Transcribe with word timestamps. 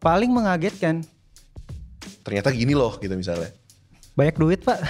Paling 0.00 0.32
mengagetkan. 0.32 1.04
Ternyata 2.24 2.48
gini 2.56 2.72
loh 2.72 2.96
gitu 2.96 3.12
misalnya. 3.12 3.52
Banyak 4.16 4.36
duit 4.40 4.64
pak. 4.64 4.80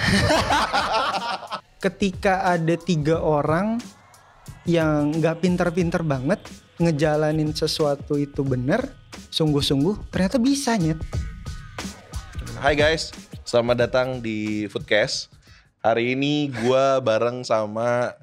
Ketika 1.83 2.47
ada 2.47 2.79
tiga 2.79 3.19
orang 3.19 3.75
yang 4.63 5.11
nggak 5.11 5.43
pinter-pinter 5.43 5.99
banget 6.07 6.39
ngejalanin 6.79 7.51
sesuatu 7.51 8.15
itu 8.15 8.39
bener, 8.47 8.87
sungguh-sungguh 9.35 10.07
ternyata 10.15 10.39
bisa 10.39 10.79
nyet. 10.79 11.03
Hai 12.63 12.79
guys, 12.79 13.11
selamat 13.43 13.91
datang 13.91 14.23
di 14.23 14.71
Foodcast. 14.71 15.27
Hari 15.83 16.15
ini 16.15 16.47
gua 16.63 17.03
bareng 17.03 17.43
sama 17.43 18.15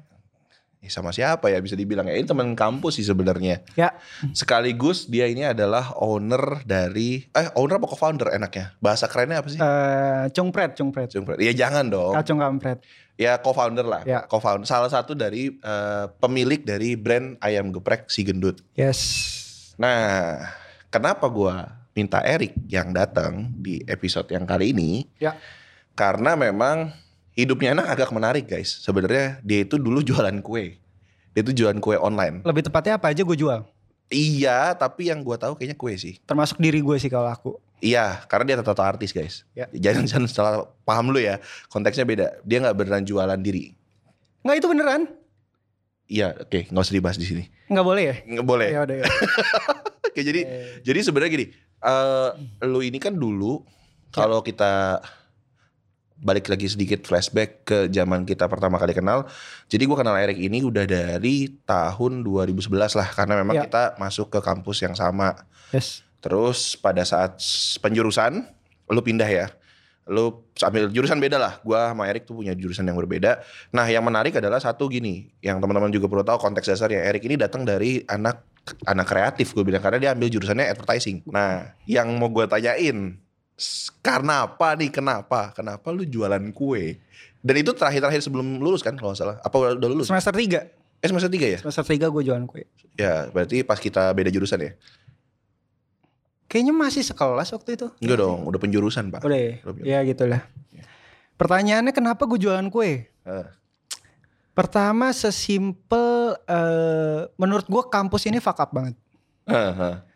eh, 0.79 0.91
sama 0.91 1.11
siapa 1.11 1.51
ya 1.51 1.59
bisa 1.59 1.75
dibilang 1.75 2.07
ya 2.07 2.15
ini 2.15 2.23
teman 2.27 2.55
kampus 2.55 2.99
sih 2.99 3.05
sebenarnya. 3.07 3.63
Ya, 3.75 3.95
Sekaligus 4.31 5.07
dia 5.11 5.27
ini 5.27 5.43
adalah 5.43 5.91
owner 5.99 6.63
dari 6.63 7.27
eh 7.35 7.47
owner 7.59 7.77
apa 7.79 7.87
co-founder 7.87 8.31
enaknya? 8.31 8.75
Bahasa 8.79 9.11
kerennya 9.11 9.43
apa 9.43 9.49
sih? 9.51 9.59
eh 9.59 10.25
cungpret, 10.31 10.75
cungpret. 10.79 11.11
Jungpret. 11.11 11.37
Ya 11.43 11.51
jangan 11.51 11.91
dong. 11.91 12.15
Kacung 12.15 12.39
kampret. 12.39 12.79
Ya 13.19 13.35
co-founder 13.35 13.83
lah. 13.83 14.01
Ya. 14.07 14.23
Co-founder 14.23 14.63
salah 14.63 14.87
satu 14.87 15.11
dari 15.11 15.51
eh, 15.51 16.05
pemilik 16.23 16.63
dari 16.63 16.95
brand 16.95 17.35
ayam 17.43 17.75
geprek 17.75 18.07
si 18.07 18.23
gendut. 18.23 18.63
Yes. 18.79 18.99
Nah, 19.75 20.39
kenapa 20.87 21.27
gua 21.27 21.83
minta 21.91 22.23
Erik 22.23 22.55
yang 22.71 22.95
datang 22.95 23.51
di 23.59 23.83
episode 23.83 24.31
yang 24.31 24.47
kali 24.47 24.71
ini? 24.71 25.03
Ya. 25.19 25.35
Karena 25.99 26.39
memang 26.39 26.95
hidupnya 27.45 27.75
anak 27.77 27.87
agak 27.95 28.09
menarik 28.11 28.45
guys. 28.47 28.81
Sebenarnya 28.83 29.39
dia 29.43 29.63
itu 29.63 29.79
dulu 29.79 30.03
jualan 30.03 30.35
kue. 30.43 30.79
Dia 31.31 31.41
itu 31.45 31.53
jualan 31.53 31.77
kue 31.79 31.95
online. 31.95 32.41
Lebih 32.43 32.67
tepatnya 32.67 32.97
apa 32.99 33.11
aja 33.13 33.21
gue 33.23 33.37
jual. 33.37 33.63
Iya, 34.09 34.73
tapi 34.73 35.13
yang 35.13 35.21
gua 35.21 35.37
tahu 35.37 35.53
kayaknya 35.53 35.77
kue 35.77 35.93
sih. 35.93 36.17
Termasuk 36.25 36.57
diri 36.57 36.81
gue 36.81 36.97
sih 36.97 37.13
kalau 37.13 37.29
aku. 37.29 37.61
Iya, 37.77 38.25
karena 38.25 38.57
dia 38.57 38.65
tato 38.65 38.81
artis 38.81 39.13
guys. 39.13 39.45
Ya. 39.53 39.69
Jangan 39.69 40.03
jangan 40.09 40.25
salah 40.25 40.53
paham 40.81 41.13
lu 41.13 41.21
ya. 41.21 41.37
Konteksnya 41.69 42.09
beda. 42.09 42.41
Dia 42.41 42.57
nggak 42.59 42.75
beneran 42.75 43.05
jualan 43.05 43.37
diri. 43.37 43.77
Nggak 44.41 44.57
itu 44.59 44.67
beneran? 44.67 45.01
Iya, 46.09 46.33
oke, 46.41 46.73
nggak 46.73 46.83
usah 46.89 46.95
dibahas 46.97 47.17
di 47.21 47.27
sini. 47.29 47.43
Nggak 47.69 47.85
boleh 47.85 48.03
ya? 48.03 48.15
Nggak 48.25 48.47
boleh. 48.49 48.69
Ya 48.73 48.79
udah 48.81 48.97
ya. 48.97 49.05
Oke, 50.09 50.25
jadi 50.25 50.41
Eh, 50.41 50.81
jadi 50.81 50.99
sebenarnya 51.05 51.31
gini, 51.37 51.45
eh 51.85 52.29
lu 52.65 52.81
ini 52.81 52.97
kan 52.97 53.13
dulu 53.13 53.61
kalau 54.09 54.41
kita 54.41 54.97
balik 56.19 56.51
lagi 56.51 56.67
sedikit 56.67 57.07
flashback 57.07 57.63
ke 57.63 57.77
zaman 57.89 58.27
kita 58.27 58.45
pertama 58.51 58.75
kali 58.75 58.91
kenal. 58.91 59.25
Jadi 59.71 59.83
gua 59.87 60.03
kenal 60.03 60.19
Erik 60.19 60.37
ini 60.37 60.59
udah 60.61 60.83
dari 60.83 61.47
tahun 61.63 62.21
2011 62.27 62.69
lah 62.99 63.07
karena 63.15 63.33
memang 63.39 63.55
Ya. 63.55 63.63
kita 63.65 63.95
masuk 63.95 64.27
ke 64.27 64.39
kampus 64.43 64.83
yang 64.83 64.93
sama. 64.93 65.35
Yes. 65.71 66.03
Terus 66.19 66.75
pada 66.75 67.01
saat 67.07 67.39
penjurusan 67.79 68.43
lu 68.91 69.01
pindah 69.01 69.29
ya. 69.31 69.47
Lu 70.09 70.41
ambil 70.59 70.89
jurusan 70.89 71.21
beda 71.21 71.37
lah. 71.37 71.53
Gua 71.61 71.93
sama 71.93 72.09
Erik 72.09 72.25
tuh 72.25 72.41
punya 72.41 72.51
jurusan 72.57 72.83
yang 72.83 72.97
berbeda. 72.97 73.39
Nah, 73.69 73.85
yang 73.85 74.01
menarik 74.01 74.33
adalah 74.41 74.57
satu 74.57 74.89
gini, 74.89 75.29
yang 75.39 75.61
teman-teman 75.61 75.93
juga 75.93 76.09
perlu 76.09 76.25
tahu 76.25 76.41
konteks 76.41 76.65
dasarnya. 76.65 77.05
Erik 77.05 77.29
ini 77.29 77.37
datang 77.37 77.61
dari 77.61 78.01
anak 78.09 78.41
anak 78.89 79.05
kreatif 79.05 79.53
gue 79.53 79.61
bilang 79.61 79.81
karena 79.81 79.97
dia 80.01 80.09
ambil 80.17 80.29
jurusannya 80.33 80.65
advertising. 80.65 81.21
Nah, 81.29 81.77
yang 81.85 82.09
mau 82.17 82.29
gue 82.33 82.45
tanyain, 82.49 83.21
karena 83.99 84.47
apa 84.47 84.75
nih? 84.79 84.89
Kenapa? 84.89 85.51
Kenapa 85.51 85.91
lu 85.91 86.07
jualan 86.07 86.41
kue? 86.55 86.97
Dan 87.39 87.55
itu 87.59 87.71
terakhir-terakhir 87.71 88.19
sebelum 88.23 88.59
lulus 88.59 88.83
kan 88.83 88.95
kalau 88.99 89.15
salah. 89.15 89.39
Apa 89.43 89.79
udah 89.79 89.89
lulus? 89.89 90.11
Semester 90.11 90.35
3. 90.35 90.67
Eh 90.99 91.07
semester 91.07 91.31
3 91.31 91.55
ya? 91.55 91.59
Semester 91.63 91.83
3 91.87 92.11
gue 92.11 92.23
jualan 92.27 92.43
kue. 92.43 92.67
Ya, 92.99 93.31
berarti 93.31 93.63
pas 93.63 93.79
kita 93.79 94.11
beda 94.11 94.27
jurusan 94.27 94.59
ya? 94.59 94.71
Kayaknya 96.51 96.73
masih 96.75 97.03
sekelas 97.05 97.53
waktu 97.55 97.77
itu. 97.77 97.87
Enggak 98.03 98.19
dong, 98.19 98.43
udah 98.49 98.59
penjurusan, 98.59 99.13
Pak. 99.13 99.21
Udah 99.21 99.39
ya? 99.39 99.53
Ya 99.85 99.99
gitulah. 100.03 100.43
Pertanyaannya 101.39 101.95
kenapa 101.95 102.27
gue 102.27 102.35
jualan 102.41 102.67
kue? 102.67 103.07
Eh. 103.07 103.47
Pertama 104.51 105.15
sesimpel 105.15 106.35
eh, 106.43 107.31
menurut 107.39 107.63
gue 107.63 107.83
kampus 107.87 108.27
ini 108.27 108.43
fuck 108.43 108.59
up 108.59 108.75
banget. 108.75 108.97
Heeh. 109.47 110.08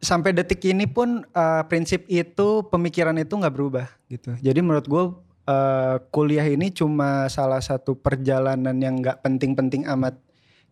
Sampai 0.00 0.32
detik 0.32 0.64
ini 0.64 0.88
pun 0.88 1.28
eh, 1.28 1.62
prinsip 1.68 2.08
itu 2.08 2.64
pemikiran 2.72 3.12
itu 3.20 3.36
nggak 3.36 3.52
berubah 3.52 3.86
gitu. 4.08 4.32
Jadi 4.40 4.60
menurut 4.64 4.86
gue 4.88 5.04
eh, 5.44 5.96
kuliah 6.08 6.46
ini 6.48 6.72
cuma 6.72 7.28
salah 7.28 7.60
satu 7.60 7.92
perjalanan 7.92 8.76
yang 8.80 9.04
nggak 9.04 9.20
penting-penting 9.20 9.84
amat 9.92 10.16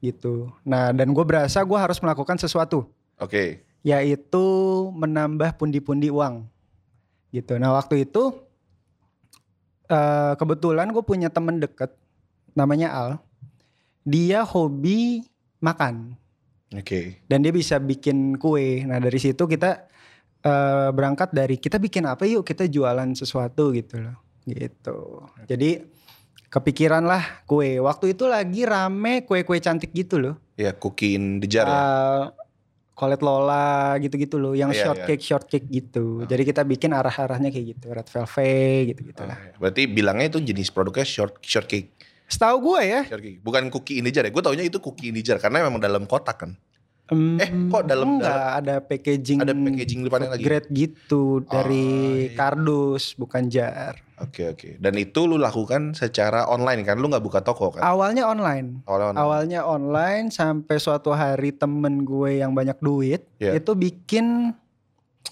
gitu. 0.00 0.48
Nah 0.64 0.96
dan 0.96 1.12
gue 1.12 1.24
berasa 1.28 1.60
gue 1.60 1.78
harus 1.78 2.00
melakukan 2.00 2.40
sesuatu 2.40 2.88
Oke. 3.20 3.60
yaitu 3.84 4.44
menambah 4.96 5.60
pundi-pundi 5.60 6.08
uang 6.08 6.48
gitu. 7.28 7.60
Nah 7.60 7.76
waktu 7.76 8.08
itu 8.08 8.32
eh, 9.92 10.32
kebetulan 10.40 10.88
gue 10.88 11.04
punya 11.04 11.28
temen 11.28 11.60
deket 11.60 11.92
namanya 12.56 12.88
Al. 12.96 13.10
Dia 14.08 14.40
hobi 14.40 15.28
makan 15.60 16.16
Oke. 16.68 17.24
dan 17.24 17.40
dia 17.40 17.48
bisa 17.48 17.80
bikin 17.80 18.36
kue. 18.36 18.84
Nah 18.84 19.00
dari 19.00 19.16
situ 19.16 19.44
kita 19.44 19.88
eh, 20.38 20.88
berangkat 20.92 21.32
dari 21.32 21.56
kita 21.56 21.80
bikin 21.80 22.04
apa 22.04 22.28
yuk 22.28 22.44
kita 22.44 22.68
jualan 22.68 23.08
sesuatu 23.12 23.72
gitu 23.72 24.04
loh. 24.04 24.16
Gitu. 24.44 24.96
Jadi 25.44 25.80
kepikiran 26.48 27.04
lah 27.04 27.44
kue. 27.44 27.76
Waktu 27.76 28.16
itu 28.16 28.24
lagi 28.24 28.64
rame 28.64 29.24
kue-kue 29.24 29.60
cantik 29.60 29.92
gitu 29.92 30.16
loh. 30.16 30.34
Ya, 30.56 30.72
cookie 30.72 31.14
in 31.14 31.38
the 31.38 31.46
jar 31.46 31.64
ya. 31.64 31.72
Eh, 31.72 32.24
Colette 32.98 33.22
Lola 33.22 33.94
gitu-gitu 34.02 34.42
loh, 34.42 34.58
yang 34.58 34.74
Iya, 34.74 34.90
shortcake 34.90 35.22
shortcake 35.22 35.68
gitu. 35.70 36.26
Jadi 36.26 36.42
kita 36.42 36.66
bikin 36.66 36.90
arah-arahnya 36.90 37.54
kayak 37.54 37.66
gitu, 37.78 37.86
red 37.94 38.08
velvet 38.10 38.90
gitu-gitu 38.90 39.22
Oh, 39.22 39.30
lah. 39.30 39.38
ya. 39.38 39.54
Berarti 39.54 39.82
bilangnya 39.86 40.26
itu 40.34 40.42
jenis 40.42 40.74
produknya 40.74 41.06
short 41.06 41.38
shortcake. 41.38 41.94
Setahu 42.28 42.56
gue 42.62 42.80
ya. 42.84 43.00
Bukan 43.40 43.72
cookie 43.72 43.96
in 43.96 44.04
the 44.04 44.12
jar 44.12 44.22
ya. 44.22 44.30
Gue 44.30 44.40
taunya 44.40 44.62
itu 44.62 44.78
cookie 44.78 45.08
in 45.08 45.16
the 45.16 45.24
jar 45.24 45.36
karena 45.36 45.64
memang 45.64 45.80
dalam 45.80 46.04
kotak 46.04 46.38
kan. 46.38 46.52
em, 47.08 47.40
Eh, 47.40 47.48
kok 47.72 47.88
dalam- 47.88 48.20
enggak 48.20 48.36
ada 48.60 48.84
packaging 48.84 49.40
Ada 49.40 49.56
packaging 49.56 50.00
depannya 50.04 50.28
lagi. 50.28 50.44
grade 50.44 50.68
gitu 50.68 51.40
dari 51.40 51.88
iya. 52.28 52.36
kardus 52.36 53.16
bukan 53.16 53.48
jar. 53.48 53.96
Oke 54.20 54.44
oke. 54.46 54.76
Dan 54.76 54.92
itu 54.94 55.24
lu 55.24 55.40
lakukan 55.40 55.96
secara 55.96 56.44
online 56.44 56.84
kan? 56.84 57.00
Lu 57.00 57.08
nggak 57.08 57.24
buka 57.24 57.40
toko 57.40 57.72
kan? 57.72 57.80
Awalnya 57.80 58.28
online. 58.28 58.84
Awalnya 58.84 59.08
online. 59.08 59.20
Awalnya 59.24 59.60
online 59.64 60.26
sampai 60.28 60.76
suatu 60.76 61.08
hari 61.10 61.48
temen 61.50 62.04
gue 62.04 62.44
yang 62.44 62.52
banyak 62.52 62.76
duit 62.76 63.24
Iya. 63.38 63.56
itu 63.56 63.72
bikin 63.72 64.52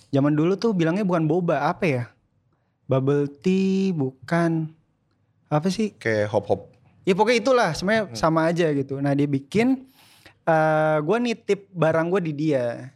zaman 0.09 0.33
dulu 0.33 0.57
tuh 0.57 0.73
bilangnya 0.73 1.05
bukan 1.05 1.29
boba 1.29 1.69
apa 1.69 1.85
ya? 1.85 2.05
Bubble 2.87 3.29
tea 3.29 3.93
bukan 3.93 4.73
apa 5.47 5.69
sih? 5.69 5.93
Kayak 5.93 6.33
hop 6.33 6.49
hop. 6.49 6.73
Ya 7.07 7.15
pokoknya 7.15 7.39
itulah 7.39 7.71
sebenarnya 7.71 8.05
Hmm. 8.11 8.19
sama 8.19 8.41
aja 8.45 8.67
gitu. 8.69 8.99
Nah 8.99 9.15
dia 9.15 9.25
bikin 9.25 9.87
eh 10.43 10.99
gue 11.01 11.19
nitip 11.19 11.71
barang 11.71 12.07
gue 12.09 12.23
di 12.23 12.35
dia 12.37 12.91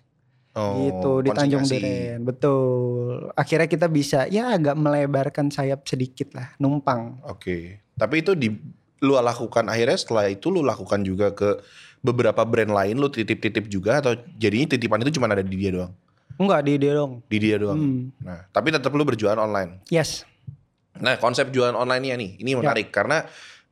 Oh, 0.50 0.82
gitu 0.82 1.12
di 1.22 1.30
Tanjung. 1.30 1.62
Duren. 1.62 2.26
Betul. 2.26 3.30
Akhirnya 3.32 3.70
kita 3.70 3.86
bisa 3.86 4.26
ya 4.26 4.50
agak 4.50 4.74
melebarkan 4.74 5.46
sayap 5.46 5.86
sedikit 5.86 6.34
lah, 6.34 6.50
numpang. 6.58 7.22
Oke. 7.22 7.78
Tapi 7.94 8.14
itu 8.18 8.34
di 8.34 8.50
lu 9.00 9.14
lakukan 9.14 9.64
akhirnya 9.64 9.94
setelah 9.94 10.26
itu 10.26 10.50
lu 10.50 10.60
lakukan 10.60 11.00
juga 11.00 11.30
ke 11.30 11.62
beberapa 12.00 12.42
brand 12.42 12.68
lain 12.68 12.98
lu 12.98 13.06
titip-titip 13.06 13.64
juga 13.66 14.02
atau 14.02 14.12
jadinya 14.34 14.74
titipan 14.74 15.00
itu 15.00 15.14
cuma 15.14 15.30
ada 15.30 15.40
di 15.40 15.54
dia 15.54 15.70
doang? 15.70 15.92
Enggak 16.34 16.60
di 16.66 16.72
dia 16.76 16.92
dong. 16.94 17.12
Di 17.24 17.38
dia 17.38 17.56
doang. 17.56 17.78
Hmm. 17.78 18.02
Nah, 18.18 18.40
tapi 18.50 18.74
tetap 18.74 18.90
lu 18.90 19.06
berjualan 19.06 19.38
online. 19.38 19.86
Yes. 19.86 20.26
Nah, 20.98 21.14
konsep 21.16 21.48
jualan 21.48 21.72
online 21.72 22.02
nih, 22.10 22.30
ini 22.36 22.50
Ya. 22.50 22.58
menarik 22.58 22.90
karena 22.90 23.22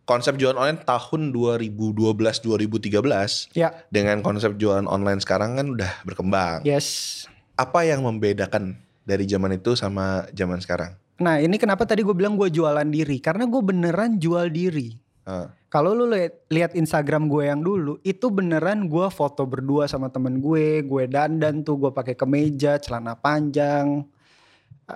konsep 0.09 0.41
jualan 0.41 0.57
online 0.57 0.81
tahun 0.89 1.37
2012-2013 1.37 3.53
Ya. 3.53 3.77
dengan 3.93 4.25
konsep 4.25 4.57
jualan 4.57 4.89
online 4.89 5.21
sekarang 5.21 5.61
kan 5.61 5.77
udah 5.77 5.93
berkembang. 6.09 6.65
Yes. 6.65 7.29
Apa 7.61 7.85
yang 7.85 8.01
membedakan 8.01 8.81
dari 9.05 9.29
zaman 9.29 9.61
itu 9.61 9.77
sama 9.77 10.25
zaman 10.33 10.65
sekarang? 10.65 10.97
Nah 11.21 11.37
ini 11.37 11.61
kenapa 11.61 11.85
tadi 11.85 12.01
gue 12.01 12.17
bilang 12.17 12.41
gue 12.41 12.49
jualan 12.49 12.89
diri 12.89 13.21
karena 13.21 13.45
gue 13.45 13.61
beneran 13.61 14.17
jual 14.17 14.49
diri. 14.49 14.97
Ah, 15.29 15.53
Kalau 15.69 15.93
lu 15.93 16.09
lihat 16.49 16.73
Instagram 16.73 17.29
gue 17.29 17.53
yang 17.53 17.61
dulu 17.61 18.01
itu 18.01 18.33
beneran 18.33 18.89
gue 18.89 19.13
foto 19.13 19.45
berdua 19.45 19.85
sama 19.85 20.09
temen 20.09 20.41
gue, 20.41 20.81
gue 20.81 21.05
dandan 21.05 21.61
tuh 21.61 21.77
gue 21.77 21.93
pakai 21.93 22.17
kemeja, 22.17 22.81
celana 22.81 23.13
panjang, 23.13 24.09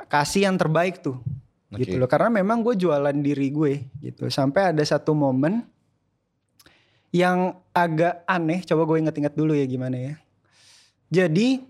kasih 0.08 0.48
yang 0.48 0.56
terbaik 0.56 1.04
tuh, 1.04 1.20
Oke. 1.72 1.88
gitu 1.88 1.96
loh. 1.96 2.08
Karena 2.08 2.28
memang 2.28 2.60
gue 2.60 2.76
jualan 2.76 3.16
diri 3.16 3.48
gue 3.48 3.72
gitu. 4.04 4.28
Sampai 4.28 4.76
ada 4.76 4.82
satu 4.84 5.16
momen 5.16 5.64
yang 7.12 7.56
agak 7.72 8.24
aneh, 8.24 8.64
coba 8.64 8.88
gue 8.88 8.96
inget-inget 9.04 9.34
dulu 9.36 9.52
ya 9.56 9.64
gimana 9.64 9.96
ya. 9.96 10.14
Jadi 11.12 11.60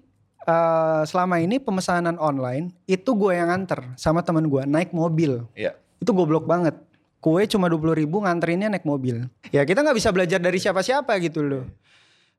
eh, 0.47 1.03
selama 1.07 1.39
ini 1.43 1.59
pemesanan 1.63 2.19
online 2.19 2.75
itu 2.87 3.15
gue 3.15 3.35
yang 3.35 3.51
nganter 3.51 3.95
sama 3.99 4.23
temen 4.23 4.47
gue 4.51 4.63
naik 4.67 4.91
mobil. 4.91 5.47
Iya. 5.55 5.79
Itu 6.03 6.11
goblok 6.15 6.47
banget. 6.47 6.75
Kue 7.23 7.47
cuma 7.47 7.71
20 7.71 7.95
ribu 7.95 8.19
nganterinnya 8.23 8.67
naik 8.67 8.83
mobil. 8.83 9.31
Ya 9.55 9.63
kita 9.63 9.87
nggak 9.87 9.95
bisa 9.95 10.11
belajar 10.11 10.43
dari 10.43 10.59
siapa-siapa 10.59 11.15
gitu 11.23 11.43
loh. 11.43 11.65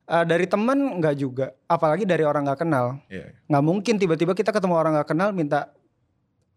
Eh, 0.04 0.26
dari 0.28 0.44
temen 0.52 1.00
nggak 1.00 1.16
juga, 1.16 1.56
apalagi 1.64 2.04
dari 2.04 2.28
orang 2.28 2.44
nggak 2.44 2.60
kenal. 2.68 3.00
Iya. 3.08 3.32
Nggak 3.48 3.64
mungkin 3.64 3.96
tiba-tiba 3.96 4.36
kita 4.36 4.52
ketemu 4.52 4.76
orang 4.76 5.00
nggak 5.00 5.10
kenal 5.16 5.32
minta 5.32 5.72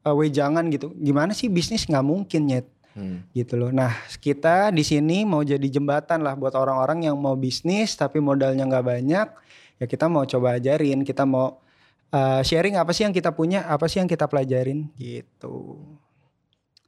eh, 0.07 0.15
wejangan 0.15 0.65
gitu. 0.71 0.95
Gimana 0.95 1.35
sih 1.35 1.51
bisnis 1.51 1.85
nggak 1.85 2.07
mungkin 2.07 2.47
nyet 2.47 2.67
Hmm. 2.97 3.21
gitu 3.37 3.61
loh. 3.61 3.69
Nah 3.69 3.93
kita 4.25 4.73
di 4.73 4.81
sini 4.81 5.29
mau 5.29 5.45
jadi 5.45 5.69
jembatan 5.69 6.25
lah 6.25 6.33
buat 6.33 6.57
orang-orang 6.57 7.05
yang 7.05 7.17
mau 7.21 7.37
bisnis 7.37 7.93
tapi 7.93 8.25
modalnya 8.25 8.65
nggak 8.65 8.87
banyak. 8.87 9.29
Ya 9.77 9.85
kita 9.85 10.09
mau 10.09 10.25
coba 10.25 10.57
ajarin, 10.57 11.05
kita 11.05 11.29
mau 11.29 11.61
eh, 12.09 12.41
sharing 12.41 12.81
apa 12.81 12.97
sih 12.97 13.05
yang 13.05 13.13
kita 13.13 13.37
punya, 13.37 13.69
apa 13.69 13.85
sih 13.85 14.01
yang 14.01 14.09
kita 14.09 14.25
pelajarin 14.25 14.89
gitu. 14.97 15.77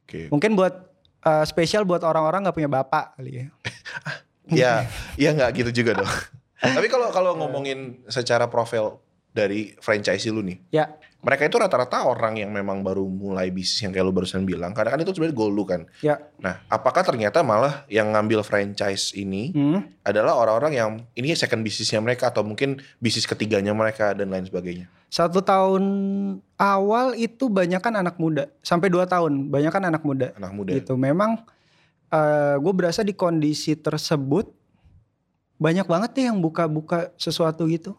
Oke. 0.01 0.33
Mungkin 0.33 0.57
buat 0.57 0.73
eh, 1.21 1.45
spesial 1.45 1.85
buat 1.85 2.01
orang-orang 2.01 2.49
nggak 2.49 2.57
punya 2.57 2.71
bapak 2.71 3.13
kali 3.13 3.45
ya. 3.45 3.47
Ya, 4.49 4.89
ya 5.13 5.29
nggak 5.29 5.61
gitu 5.61 5.85
juga 5.85 6.01
dong. 6.01 6.09
Tapi 6.57 6.89
kalau 6.89 7.13
kalau 7.13 7.37
ngomongin 7.37 8.01
secara 8.09 8.49
profil 8.49 8.97
dari 9.29 9.77
franchise 9.77 10.25
lu 10.25 10.41
nih, 10.41 10.57
Ya, 10.73 10.89
mereka 11.19 11.43
itu 11.43 11.59
rata-rata 11.59 12.07
orang 12.07 12.39
yang 12.39 12.47
memang 12.47 12.79
baru 12.79 13.03
mulai 13.03 13.51
bisnis 13.51 13.83
yang 13.83 13.91
kayak 13.91 14.07
lu 14.07 14.15
barusan 14.15 14.47
bilang. 14.47 14.71
Karena 14.71 14.95
kan 14.95 15.03
itu 15.03 15.11
sebenarnya 15.11 15.35
goal 15.35 15.51
lu 15.51 15.67
kan. 15.67 15.83
ya. 15.99 16.15
Nah, 16.39 16.63
apakah 16.71 17.03
ternyata 17.03 17.43
malah 17.43 17.83
yang 17.91 18.15
ngambil 18.15 18.39
franchise 18.39 19.11
ini 19.13 19.51
Hmm. 19.51 19.83
adalah 20.01 20.39
orang-orang 20.39 20.73
yang 20.73 20.89
ini 21.13 21.35
second 21.35 21.59
bisnisnya 21.59 21.99
mereka 21.99 22.31
atau 22.31 22.39
mungkin 22.41 22.79
bisnis 22.97 23.27
ketiganya 23.27 23.75
mereka 23.75 24.15
dan 24.15 24.31
lain 24.31 24.47
sebagainya? 24.47 24.87
Satu 25.11 25.43
tahun 25.43 25.83
awal 26.55 27.19
itu 27.19 27.51
banyak 27.51 27.81
kan 27.81 27.97
anak 27.97 28.15
muda, 28.15 28.47
sampai 28.61 28.87
dua 28.87 29.03
tahun 29.03 29.51
banyak 29.51 29.71
kan 29.73 29.83
anak 29.83 30.05
muda. 30.05 30.31
Anak 30.39 30.53
muda. 30.55 30.71
gitu. 30.71 30.95
Memang 30.95 31.43
gue 32.55 32.73
berasa 32.73 33.03
di 33.03 33.11
kondisi 33.11 33.75
tersebut 33.75 34.49
banyak 35.59 35.83
banget 35.83 36.09
deh 36.15 36.25
yang 36.31 36.39
buka-buka 36.39 37.11
sesuatu 37.19 37.67
gitu, 37.67 37.91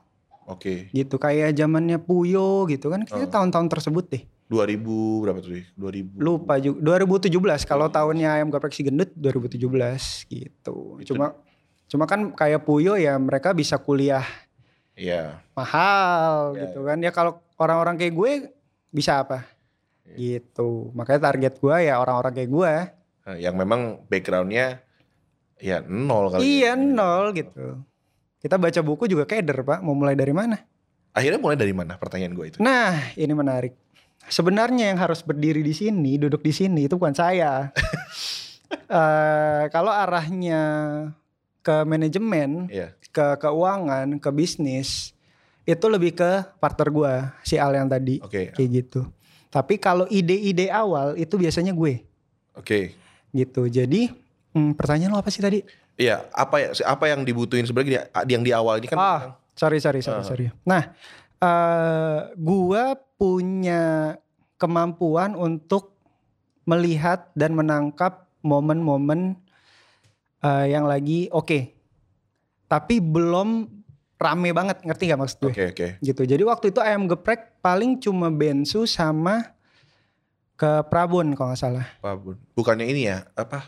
Oke. 0.50 0.90
gitu 0.90 1.14
kayak 1.16 1.54
zamannya 1.54 1.96
Puyo 1.96 2.66
gitu 2.66 2.90
kan, 2.90 3.06
kayaknya 3.06 3.30
Oh. 3.30 3.34
tahun-tahun 3.38 3.68
tersebut 3.70 4.04
deh. 4.10 4.22
2000 4.46 4.82
berapa 5.22 5.38
tuh? 5.38 5.62
2000. 5.78 6.18
Lupa 6.18 6.58
juga 6.58 6.78
2017 6.82 7.62
kalau 7.62 7.86
tahunnya 7.86 8.34
ayam 8.34 8.50
geprek 8.50 8.74
si 8.74 8.82
gendut 8.82 9.14
2017 9.14 10.26
gitu. 10.26 10.98
Itu- 10.98 11.14
Cuma 11.14 11.38
cuma 11.86 12.04
kan 12.04 12.34
kayak 12.34 12.62
Puyo 12.62 12.94
ya 12.94 13.14
mereka 13.14 13.50
bisa 13.50 13.78
kuliah 13.78 14.26
Iya. 14.94 15.38
mahal 15.54 16.52
Ya, 16.52 16.66
gitu 16.66 16.82
kan. 16.82 16.98
Ya 16.98 17.10
kalau 17.10 17.38
orang-orang 17.56 17.94
kayak 17.94 18.10
gue 18.12 18.30
bisa 18.90 19.22
apa? 19.22 19.46
Iya. 20.04 20.42
Gitu. 20.42 20.90
Makanya 20.92 21.30
target 21.30 21.54
gue 21.56 21.76
ya 21.80 21.94
orang-orang 21.96 22.34
kayak 22.34 22.50
gue. 22.50 22.72
Yang 23.38 23.54
memang 23.54 23.80
backgroundnya 24.06 24.82
ya 25.56 25.78
nol 25.80 26.26
kali. 26.28 26.42
Iya 26.42 26.74
ya. 26.74 26.74
nol 26.74 27.30
gitu. 27.32 27.86
Kita 28.40 28.56
baca 28.56 28.80
buku 28.80 29.04
juga 29.04 29.28
keder 29.28 29.60
pak. 29.60 29.84
Mau 29.84 29.92
mulai 29.92 30.16
dari 30.16 30.32
mana? 30.32 30.56
Akhirnya 31.12 31.36
mulai 31.36 31.60
dari 31.60 31.76
mana 31.76 32.00
pertanyaan 32.00 32.32
gue 32.32 32.46
itu? 32.48 32.58
Nah 32.58 33.12
ini 33.14 33.32
menarik. 33.36 33.76
Sebenarnya 34.28 34.92
yang 34.92 34.98
harus 35.00 35.20
berdiri 35.24 35.60
di 35.64 35.72
sini, 35.72 36.16
duduk 36.20 36.44
di 36.44 36.52
sini 36.52 36.88
itu 36.88 36.96
bukan 36.96 37.14
saya. 37.14 37.68
Eh, 38.70 39.64
kalau 39.74 39.90
arahnya 39.90 40.62
ke 41.58 41.82
manajemen, 41.82 42.70
Iya. 42.70 42.94
ke 43.10 43.34
keuangan, 43.42 44.22
ke 44.22 44.30
bisnis, 44.30 45.10
itu 45.66 45.86
lebih 45.90 46.14
ke 46.14 46.46
partner 46.58 46.88
gua 46.90 47.14
si 47.42 47.58
Al 47.58 47.74
yang 47.74 47.90
tadi 47.90 48.22
Oke. 48.22 48.54
kayak 48.54 48.70
gitu. 48.70 49.06
Tapi 49.50 49.74
kalau 49.82 50.06
ide-ide 50.06 50.70
awal 50.70 51.18
itu 51.18 51.34
biasanya 51.34 51.74
gue 51.74 52.06
Oke. 52.54 52.94
gitu. 53.34 53.66
Jadi 53.66 54.10
hmm, 54.54 54.78
pertanyaan 54.78 55.14
lo 55.14 55.18
apa 55.18 55.34
sih 55.34 55.42
tadi? 55.42 55.66
Iya, 56.00 56.24
apa 56.32 56.56
ya 56.56 56.68
apa 56.88 57.04
yang 57.06 57.20
dibutuhin 57.22 57.68
sebenarnya 57.68 58.08
di- 58.24 58.32
yang 58.32 58.40
di 58.40 58.56
awal 58.56 58.80
ini 58.80 58.88
kan 58.88 58.96
Ah, 58.96 59.20
sorry 59.52 59.76
sorry 59.78 60.00
sorry 60.00 60.24
Ah. 60.24 60.26
sorry. 60.26 60.46
Nah, 60.64 60.96
eh 61.36 62.18
gua 62.40 62.96
punya 63.14 64.16
kemampuan 64.56 65.36
untuk 65.36 65.92
melihat 66.64 67.28
dan 67.36 67.52
menangkap 67.52 68.32
momen-momen 68.40 69.36
eh, 70.40 70.72
yang 70.72 70.88
lagi 70.88 71.28
oke, 71.28 71.68
tapi 72.64 72.96
belum 72.96 73.68
rame 74.16 74.52
banget, 74.52 74.80
ngerti 74.80 75.08
gak 75.08 75.20
maksud 75.20 75.38
gue? 75.40 75.52
Oke, 75.52 75.64
oke. 75.68 75.86
Gitu. 76.00 76.22
Jadi 76.24 76.42
waktu 76.44 76.72
itu 76.72 76.80
ayam 76.80 77.04
geprek 77.04 77.60
paling 77.60 77.96
cuma 77.96 78.28
Bensu 78.28 78.84
sama 78.84 79.52
ke 80.56 80.84
Prabon 80.88 81.32
kalau 81.32 81.52
nggak 81.52 81.60
salah. 81.60 81.88
Pak 81.98 82.14
Bun. 82.20 82.36
Bukannya 82.52 82.84
ini 82.84 83.08
ya, 83.08 83.24
apa? 83.32 83.64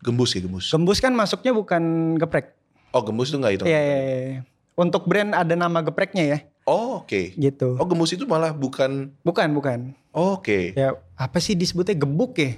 Gembus 0.00 0.32
ya, 0.32 0.40
gembus. 0.40 0.66
Gembus 0.66 0.98
kan 0.98 1.12
masuknya 1.12 1.52
bukan 1.52 1.82
geprek. 2.16 2.56
Oh, 2.90 3.00
gembus 3.00 3.28
itu 3.28 3.36
enggak 3.36 3.54
itu? 3.54 3.64
Iya, 3.64 3.80
iya, 3.80 3.98
iya. 4.00 4.40
Untuk 4.72 5.04
brand 5.04 5.30
ada 5.30 5.52
nama 5.52 5.78
gepreknya 5.80 6.24
ya, 6.24 6.38
Oh, 6.64 7.00
oke. 7.00 7.34
gitu. 7.34 7.76
Oh, 7.76 7.84
gembus 7.84 8.10
itu 8.10 8.24
malah 8.24 8.50
bukan 8.50 9.12
Bukan, 9.20 9.52
bukan. 9.52 9.78
oh, 10.10 10.34
oke. 10.34 10.72
Ya 10.72 10.92
apa 11.14 11.36
sih 11.36 11.52
disebutnya 11.52 11.94
gebuk 11.94 12.34
ya? 12.34 12.56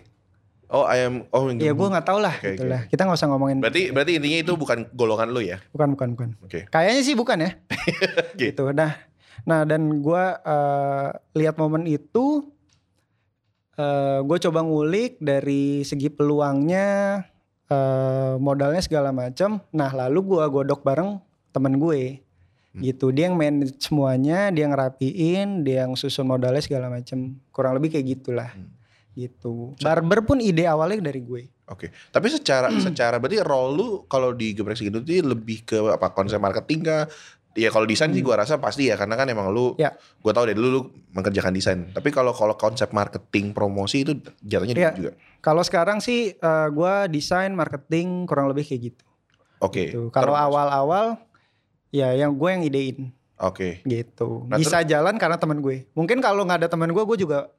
Oh, 0.68 0.86
ayam 0.86 1.26
oh 1.28 1.46
yang 1.46 1.58
Ya 1.58 1.68
gembus. 1.68 1.78
gue 1.78 1.92
nggak 1.92 2.06
tahu 2.06 2.18
lah, 2.18 2.32
Oke, 2.34 2.48
gitu 2.50 2.64
oke. 2.64 2.70
lah. 2.70 2.82
Kita 2.86 3.00
nggak 3.02 3.18
usah 3.18 3.28
ngomongin. 3.28 3.58
Berarti 3.58 3.82
berarti 3.90 4.12
intinya 4.16 4.38
itu 4.40 4.52
bukan 4.54 4.78
golongan 4.90 5.28
lu 5.28 5.42
ya? 5.42 5.58
Bukan, 5.68 5.88
bukan, 5.92 6.08
bukan. 6.14 6.28
Oke. 6.40 6.64
Kayaknya 6.66 7.02
sih 7.02 7.12
bukan 7.12 7.38
ya. 7.38 7.50
Oke. 8.32 8.54
gitu. 8.54 8.70
Nah, 8.72 8.96
nah 9.42 9.66
dan 9.66 10.00
gue 10.00 10.24
eh, 10.32 11.08
lihat 11.34 11.58
momen 11.58 11.84
itu, 11.84 12.48
eh 13.74 14.18
gue 14.22 14.38
coba 14.40 14.60
ngulik 14.62 15.18
dari 15.18 15.82
segi 15.82 16.08
peluangnya, 16.08 17.20
eh 17.72 18.32
modalnya 18.36 18.82
segala 18.84 19.08
macam. 19.10 19.64
Nah, 19.72 19.88
lalu 19.88 20.36
gue 20.36 20.44
godok 20.44 20.84
bareng 20.84 21.16
temen 21.56 21.80
gue. 21.80 22.20
Hmm. 22.72 22.80
Gitu, 22.80 23.12
dia 23.12 23.28
yang 23.28 23.36
manage 23.36 23.76
semuanya, 23.80 24.48
dia 24.48 24.64
yang 24.64 24.72
ngerapiin, 24.72 25.60
dia 25.64 25.84
yang 25.84 25.92
susun 25.96 26.28
modalnya 26.28 26.60
segala 26.64 26.88
macam. 26.88 27.36
Kurang 27.52 27.76
lebih 27.80 27.96
kayak 27.96 28.06
gitulah. 28.20 28.50
Hmm. 28.52 28.72
Gitu. 29.12 29.76
Barber 29.80 30.24
pun 30.24 30.40
ide 30.40 30.64
awalnya 30.64 31.12
dari 31.12 31.20
gue. 31.20 31.52
Oke. 31.69 31.92
Tapi 32.12 32.26
secara 32.32 32.69
secara 32.86 33.20
berarti 33.20 33.40
role 33.44 33.72
lu 33.76 33.88
kalau 34.08 34.32
di 34.32 34.52
geprek 34.56 34.76
segitu 34.76 35.04
tuh 35.04 35.32
lebih 35.32 35.64
ke 35.64 35.76
apa 35.92 36.12
konsep 36.12 36.40
marketing 36.40 36.80
kah? 36.84 37.04
Ya 37.54 37.69
kalau 37.69 37.84
desain 37.84 38.08
sih 38.08 38.20
gua 38.20 38.40
rasa 38.40 38.56
pasti 38.56 38.88
ya 38.88 38.96
karena 38.96 39.12
kan 39.12 39.26
emang 39.26 39.49
lu 39.49 39.72
Hmm. 39.72 39.82
Ya. 39.82 39.90
gua 40.19 40.32
tahu 40.32 40.49
dari 40.49 40.56
dulu 40.56 40.69
lu 40.69 40.81
mengerjakan 41.10 41.52
desain. 41.52 41.81
Tapi 41.88 42.08
kalau 42.08 42.32
kalau 42.32 42.54
konsep 42.54 42.88
marketing 42.90 43.52
promosi 43.52 44.02
itu 44.02 44.12
jatuhnya 44.40 44.72
Ya. 44.75 44.90
juga. 44.90 45.12
Kalau 45.38 45.60
sekarang 45.60 45.99
sih 45.99 46.32
eh, 46.32 46.69
gue 46.69 46.94
desain 47.08 47.50
marketing 47.50 48.25
kurang 48.25 48.46
lebih 48.46 48.62
kayak 48.62 48.82
gitu. 48.88 49.04
Oke. 49.58 49.90
Gitu. 49.90 50.08
Kalau 50.08 50.32
Terus- 50.32 50.44
awal-awal 50.44 51.06
ya 51.88 52.10
yang 52.12 52.32
gue 52.32 52.49
yang 52.49 52.62
idein 52.62 52.99
Oke. 53.37 53.82
gitu. 53.82 54.46
Nah, 54.46 54.56
Bisa 54.56 54.81
jalan 54.82 55.19
karena 55.19 55.37
teman 55.37 55.58
gue. 55.58 55.84
Mungkin 55.93 56.19
kalau 56.19 56.43
nggak 56.43 56.62
ada 56.62 56.70
teman 56.70 56.88
gue, 56.88 57.05
gue 57.05 57.19
juga 57.19 57.50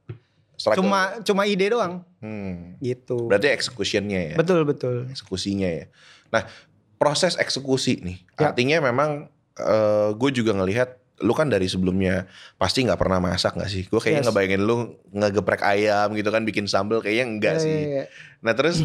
Struggle. 0.56 0.80
cuma 0.80 1.00
cuma 1.22 1.44
ide 1.44 1.68
doang 1.68 2.02
Hmm. 2.18 2.80
gitu. 2.80 3.28
Berarti 3.28 3.52
executionnya 3.52 4.34
ya. 4.34 4.36
Betul 4.40 4.64
betul. 4.64 5.06
Eksekusinya 5.12 5.68
ya. 5.68 5.86
Nah, 6.32 6.48
proses 6.96 7.36
eksekusi 7.36 8.00
nih. 8.00 8.18
Ya. 8.40 8.50
Artinya 8.50 8.80
memang 8.82 9.28
eh 9.56 10.10
gue 10.14 10.30
juga 10.34 10.52
ngelihat 10.54 10.90
lu 11.22 11.32
kan 11.32 11.46
dari 11.48 11.70
sebelumnya 11.70 12.26
pasti 12.58 12.84
nggak 12.84 13.00
pernah 13.00 13.22
masak 13.22 13.54
nggak 13.56 13.70
sih? 13.70 13.84
Gue 13.88 14.02
kayaknya 14.02 14.26
Yes. 14.26 14.28
ngebayangin 14.28 14.62
lu 14.62 14.76
ngegeprek 15.14 15.62
ayam 15.62 16.08
gitu 16.14 16.30
kan 16.30 16.42
bikin 16.44 16.66
sambal 16.66 17.00
kayaknya 17.00 17.26
enggak 17.30 17.56
Ya, 17.56 17.64
sih. 17.64 17.72
ya, 17.72 17.90
ya. 18.02 18.06
Nah 18.42 18.54
terus 18.58 18.84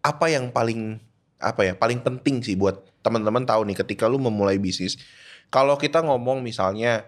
apa 0.00 0.30
yang 0.30 0.48
paling 0.48 0.96
apa 1.36 1.60
ya 1.64 1.72
paling 1.74 2.00
penting 2.00 2.40
sih 2.40 2.54
buat 2.54 2.80
teman-teman 3.00 3.44
tahu 3.44 3.64
nih 3.66 3.76
ketika 3.76 4.06
lu 4.06 4.16
memulai 4.16 4.56
bisnis. 4.56 4.96
Kalau 5.50 5.74
kita 5.74 6.00
ngomong 6.00 6.40
misalnya 6.40 7.04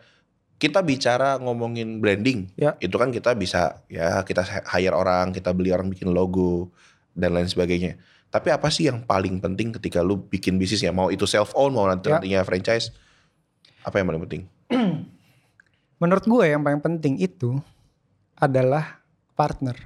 kita 0.58 0.78
bicara 0.78 1.38
ngomongin 1.42 1.98
branding, 1.98 2.50
Ya. 2.54 2.74
itu 2.78 2.94
kan 2.94 3.10
kita 3.10 3.34
bisa 3.34 3.82
ya 3.86 4.22
kita 4.22 4.42
hire 4.72 4.94
orang, 4.94 5.30
kita 5.30 5.50
beli 5.50 5.70
orang 5.70 5.90
bikin 5.90 6.10
logo 6.10 6.70
dan 7.12 7.37
lain 7.37 7.49
sebagainya. 7.49 7.97
Tapi 8.33 8.49
apa 8.49 8.73
sih 8.73 8.88
yang 8.88 9.04
paling 9.04 9.38
penting 9.38 9.76
ketika 9.76 10.00
lu 10.00 10.16
bikin 10.16 10.57
bisnis 10.57 10.81
ya 10.81 10.88
mau 10.88 11.12
itu 11.12 11.28
self 11.28 11.52
own 11.52 11.76
mau 11.76 11.85
nanti 11.85 12.09
Ya. 12.09 12.16
nantinya 12.16 12.40
franchise? 12.42 12.88
Apa 13.85 14.00
yang 14.00 14.09
paling 14.09 14.23
penting? 14.25 14.42
Menurut 16.00 16.25
gue 16.25 16.45
yang 16.49 16.64
paling 16.64 16.81
penting 16.81 17.21
itu 17.21 17.61
adalah 18.35 19.04
partner. 19.37 19.76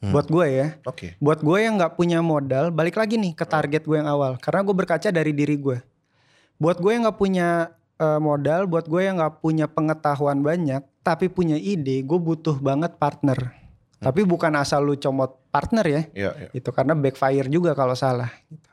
Hmm. 0.00 0.16
Buat 0.16 0.26
gue 0.32 0.46
ya. 0.48 0.66
Oke. 0.88 1.14
Buat 1.20 1.44
gue 1.44 1.58
yang 1.60 1.76
nggak 1.76 1.94
punya 1.94 2.18
modal, 2.24 2.72
balik 2.72 2.96
lagi 2.96 3.20
nih 3.20 3.36
ke 3.36 3.44
target 3.44 3.84
gue 3.84 4.00
yang 4.00 4.08
awal. 4.08 4.40
Karena 4.40 4.64
gue 4.64 4.74
berkaca 4.74 5.08
dari 5.12 5.30
diri 5.30 5.56
gue. 5.60 5.78
Buat 6.56 6.80
gue 6.80 6.90
yang 6.92 7.04
nggak 7.04 7.20
punya 7.20 7.70
eh, 8.00 8.20
modal, 8.20 8.64
buat 8.64 8.88
gue 8.88 9.00
yang 9.04 9.20
nggak 9.20 9.44
punya 9.44 9.68
pengetahuan 9.68 10.40
banyak, 10.40 10.80
tapi 11.04 11.28
punya 11.28 11.56
ide, 11.56 12.00
gue 12.00 12.18
butuh 12.18 12.56
banget 12.58 12.96
partner. 12.96 13.59
Tapi 14.00 14.24
bukan 14.24 14.56
asal 14.56 14.80
lu 14.82 14.96
comot 14.96 15.36
partner 15.52 15.84
ya, 15.84 16.02
Iya, 16.16 16.30
iya. 16.34 16.48
itu 16.56 16.72
karena 16.72 16.96
backfire 16.96 17.46
juga 17.46 17.76
kalau 17.76 17.92
salah. 17.92 18.32
Gitu. 18.48 18.70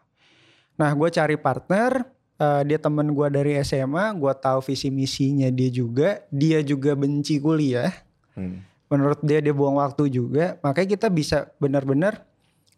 Nah, 0.80 0.90
gue 0.96 1.10
cari 1.12 1.36
partner, 1.36 2.08
eh, 2.38 2.62
dia 2.64 2.80
temen 2.80 3.12
gue 3.12 3.28
dari 3.28 3.60
SMA, 3.60 4.16
gue 4.16 4.34
tahu 4.34 4.64
visi 4.64 4.88
misinya 4.88 5.52
dia 5.52 5.68
juga, 5.68 6.24
dia 6.32 6.64
juga 6.64 6.96
benci 6.96 7.38
kuliah 7.38 7.92
Hmm. 8.34 8.62
menurut 8.86 9.18
dia 9.20 9.42
dia 9.42 9.50
buang 9.50 9.82
waktu 9.82 10.14
juga 10.14 10.62
makanya 10.62 10.94
kita 10.94 11.08
bisa 11.10 11.50
benar-benar 11.58 12.22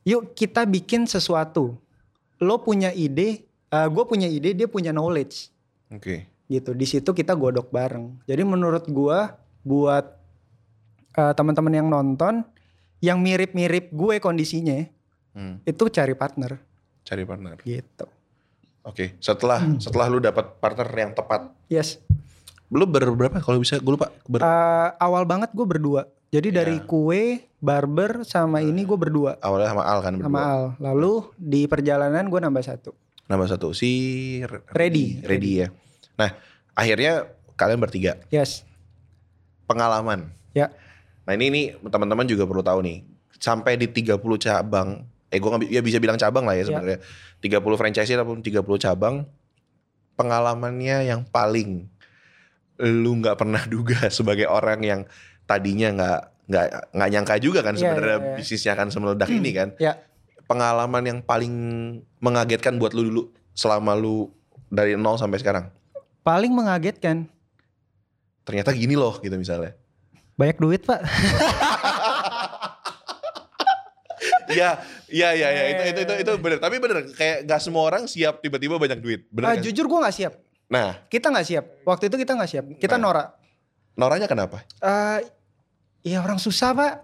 yuk 0.02 0.32
kita 0.32 0.64
bikin 0.64 1.04
sesuatu 1.04 1.76
lo 2.40 2.56
punya 2.64 2.90
ide 2.90 3.44
gue 3.70 4.04
punya 4.08 4.26
ide, 4.26 4.56
dia 4.56 4.66
punya 4.66 4.90
knowledge 4.90 5.52
Oke. 5.92 6.26
gitu. 6.48 6.74
Di 6.74 6.86
situ 6.86 7.14
kita 7.14 7.34
godok 7.34 7.70
bareng. 7.70 8.18
Jadi 8.26 8.42
menurut 8.42 8.86
gua 8.90 9.38
buat 9.62 10.18
eh, 11.20 11.34
teman-teman 11.34 11.74
yang 11.74 11.88
nonton 11.88 12.48
yang 13.00 13.20
mirip-mirip 13.20 13.92
gue 13.92 14.16
kondisinya 14.18 14.88
Hmm, 15.30 15.62
itu 15.62 15.84
cari 15.88 16.14
partner 16.14 16.58
cari 17.02 17.24
partner. 17.24 17.60
gitu. 17.60 18.06
Oke, 18.82 19.20
setelah 19.20 19.60
Hmm. 19.60 19.78
setelah 19.78 20.08
lu 20.08 20.18
dapat 20.18 20.58
partner 20.58 20.88
yang 20.90 21.12
tepat, 21.12 21.52
Yes. 21.68 22.00
lu 22.68 22.86
berberapa 22.86 23.38
kalau 23.38 23.58
bisa 23.58 23.78
gue 23.78 23.92
lupa. 23.92 24.10
Ber, 24.24 24.40
Eh, 24.40 24.48
awal 24.98 25.26
banget 25.26 25.52
gue 25.52 25.64
berdua. 25.64 26.06
Jadi 26.30 26.50
dari 26.50 26.78
Ya. 26.78 26.86
kue, 26.86 27.24
barber 27.58 28.22
sama 28.24 28.62
ini 28.62 28.84
gue 28.84 28.94
berdua 28.96 29.36
awalnya 29.40 29.70
sama 29.70 29.84
Al 29.84 30.00
kan 30.00 30.14
berdua. 30.16 30.28
sama 30.28 30.42
Al. 30.42 30.64
Lalu 30.80 31.14
di 31.36 31.66
perjalanan 31.66 32.24
gue 32.24 32.40
nambah 32.40 32.62
satu. 32.62 32.92
Nama 33.26 33.44
satu 33.46 33.72
si 33.72 33.90
Re- 34.42 34.66
Ready. 34.68 35.22
Ready 35.22 35.52
ya. 35.60 35.68
Nah, 36.16 36.30
akhirnya 36.72 37.26
kalian 37.56 37.78
bertiga 37.78 38.18
Yes. 38.28 38.62
pengalaman. 39.66 40.34
Ya. 40.52 40.74
Nah, 41.30 41.38
ini 41.38 41.46
nih 41.54 41.66
teman-teman 41.78 42.26
juga 42.26 42.50
perlu 42.50 42.66
tahu 42.66 42.82
nih. 42.82 43.06
Sampai 43.38 43.78
di 43.78 43.86
30 43.86 44.18
cabang, 44.42 45.06
eh 45.30 45.38
gue 45.38 45.50
ya 45.70 45.86
bisa 45.86 46.02
bilang 46.02 46.18
cabang 46.18 46.42
lah 46.42 46.58
ya 46.58 46.66
Ya. 46.66 46.74
sebenarnya. 46.74 47.00
30 47.38 47.78
franchise 47.78 48.10
ataupun 48.10 48.42
30 48.42 48.66
cabang 48.82 49.30
pengalamannya 50.18 51.06
yang 51.06 51.22
paling 51.24 51.86
lu 52.82 53.22
nggak 53.22 53.38
pernah 53.38 53.62
duga 53.70 54.10
sebagai 54.18 54.50
orang 54.50 54.82
yang 54.82 55.02
tadinya 55.46 55.94
nggak 55.94 56.20
nggak 56.50 56.68
nggak 56.98 57.10
nyangka 57.14 57.36
juga 57.38 57.60
kan 57.62 57.78
Iya, 57.78 57.82
sebenarnya 57.86 58.18
iya, 58.18 58.26
iya. 58.26 58.36
bisnisnya 58.42 58.72
akan 58.74 58.88
semeledak 58.90 59.30
ini 59.30 59.52
kan. 59.54 59.70
Ya. 59.78 60.02
Pengalaman 60.50 61.04
yang 61.06 61.20
paling 61.22 61.54
mengagetkan 62.18 62.82
buat 62.82 62.98
lu 62.98 63.06
dulu 63.06 63.24
selama 63.54 63.94
lu 63.94 64.34
dari 64.66 64.98
nol 64.98 65.22
sampai 65.22 65.38
sekarang. 65.38 65.70
Paling 66.26 66.50
mengagetkan. 66.50 67.30
Ternyata 68.44 68.74
gini 68.74 68.98
loh 68.98 69.22
gitu 69.22 69.38
misalnya. 69.38 69.78
Banyak 70.40 70.58
duit 70.58 70.82
pak. 70.82 71.04
Iya, 74.50 74.82
iya, 75.08 75.30
iya, 75.32 75.48
ya. 75.48 75.64
itu 75.70 75.84
itu 75.86 76.00
itu 76.02 76.14
itu 76.26 76.32
bener. 76.42 76.58
Tapi 76.58 76.76
bener, 76.82 77.06
kayak 77.14 77.46
gak 77.46 77.62
semua 77.62 77.86
orang 77.86 78.10
siap 78.10 78.42
tiba-tiba 78.42 78.76
banyak 78.76 78.98
duit. 78.98 79.22
Bener 79.30 79.46
Ah, 79.46 79.54
kan? 79.54 79.62
jujur 79.62 79.86
gue 79.86 80.00
nggak 80.00 80.16
siap. 80.16 80.34
Nah, 80.70 81.06
Kita 81.06 81.30
nggak 81.30 81.46
siap. 81.46 81.66
Waktu 81.84 82.10
itu 82.10 82.16
kita 82.18 82.34
nggak 82.34 82.50
siap. 82.50 82.66
Kita 82.78 82.96
Nah. 82.96 83.04
norak. 83.04 83.28
noranya 83.94 84.32
kenapa? 84.32 84.64
Eh, 84.80 85.28
ya 86.08 86.24
orang 86.24 86.40
susah 86.40 86.72
pak. 86.72 87.04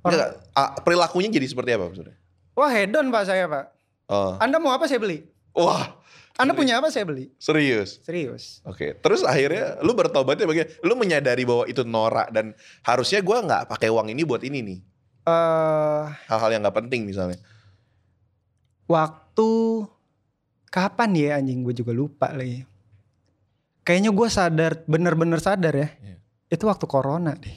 Orang, 0.00 0.14
Enggak, 0.14 0.30
ah, 0.54 0.70
perilakunya 0.78 1.28
jadi 1.28 1.46
seperti 1.46 1.74
apa 1.74 1.90
maksudnya? 1.90 2.14
wah 2.54 2.70
hedon 2.70 3.10
pak 3.10 3.26
saya 3.26 3.50
pak. 3.50 3.74
Oh. 4.06 4.38
Anda 4.38 4.56
mau 4.56 4.70
apa 4.70 4.86
saya 4.86 5.02
beli. 5.02 5.26
Wah, 5.50 5.97
Anda 6.38 6.54
punya 6.54 6.78
apa 6.78 6.86
saya 6.88 7.02
beli. 7.02 7.34
serius. 7.36 7.98
Serius. 8.00 8.62
Oke, 8.62 8.94
terus 8.94 9.20
akhirnya 9.20 9.82
lu 9.82 9.90
bertobatnya 9.92 10.46
bagaimana? 10.46 10.70
Lu 10.80 10.94
menyadari 10.94 11.42
bahwa 11.42 11.66
itu 11.66 11.82
norak 11.82 12.30
dan 12.30 12.54
harusnya 12.80 13.18
gua 13.20 13.42
nggak 13.42 13.66
pakai 13.66 13.90
uang 13.90 14.08
ini 14.08 14.22
buat 14.22 14.40
ini 14.40 14.58
nih. 14.62 14.78
eh 15.26 16.04
Hal-hal 16.24 16.50
yang 16.50 16.62
nggak 16.62 16.78
penting 16.78 17.02
misalnya. 17.04 17.36
waktu 18.86 19.50
kapan 20.68 21.10
ya 21.12 21.36
anjing 21.36 21.60
gue 21.60 21.74
juga 21.74 21.92
lupa 21.92 22.30
lagi. 22.30 22.64
Kayaknya 23.82 24.10
gue 24.12 24.28
sadar, 24.28 24.72
bener-bener 24.84 25.40
sadar 25.40 25.72
ya. 25.72 25.88
Iya. 25.98 26.16
Itu 26.48 26.68
waktu 26.68 26.84
corona 26.84 27.32
deh. 27.34 27.56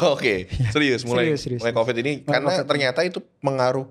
Oke, 0.06 0.48
serius 0.70 1.04
mulai 1.04 1.34
Serius, 1.34 1.40
serius, 1.42 1.60
mulai 1.60 1.72
serius. 1.72 1.80
covid 1.82 1.96
ini 1.98 2.12
Mulai 2.20 2.28
karena 2.30 2.50
COVID. 2.54 2.66
ternyata 2.68 3.00
itu 3.02 3.18
mengaruh 3.40 3.86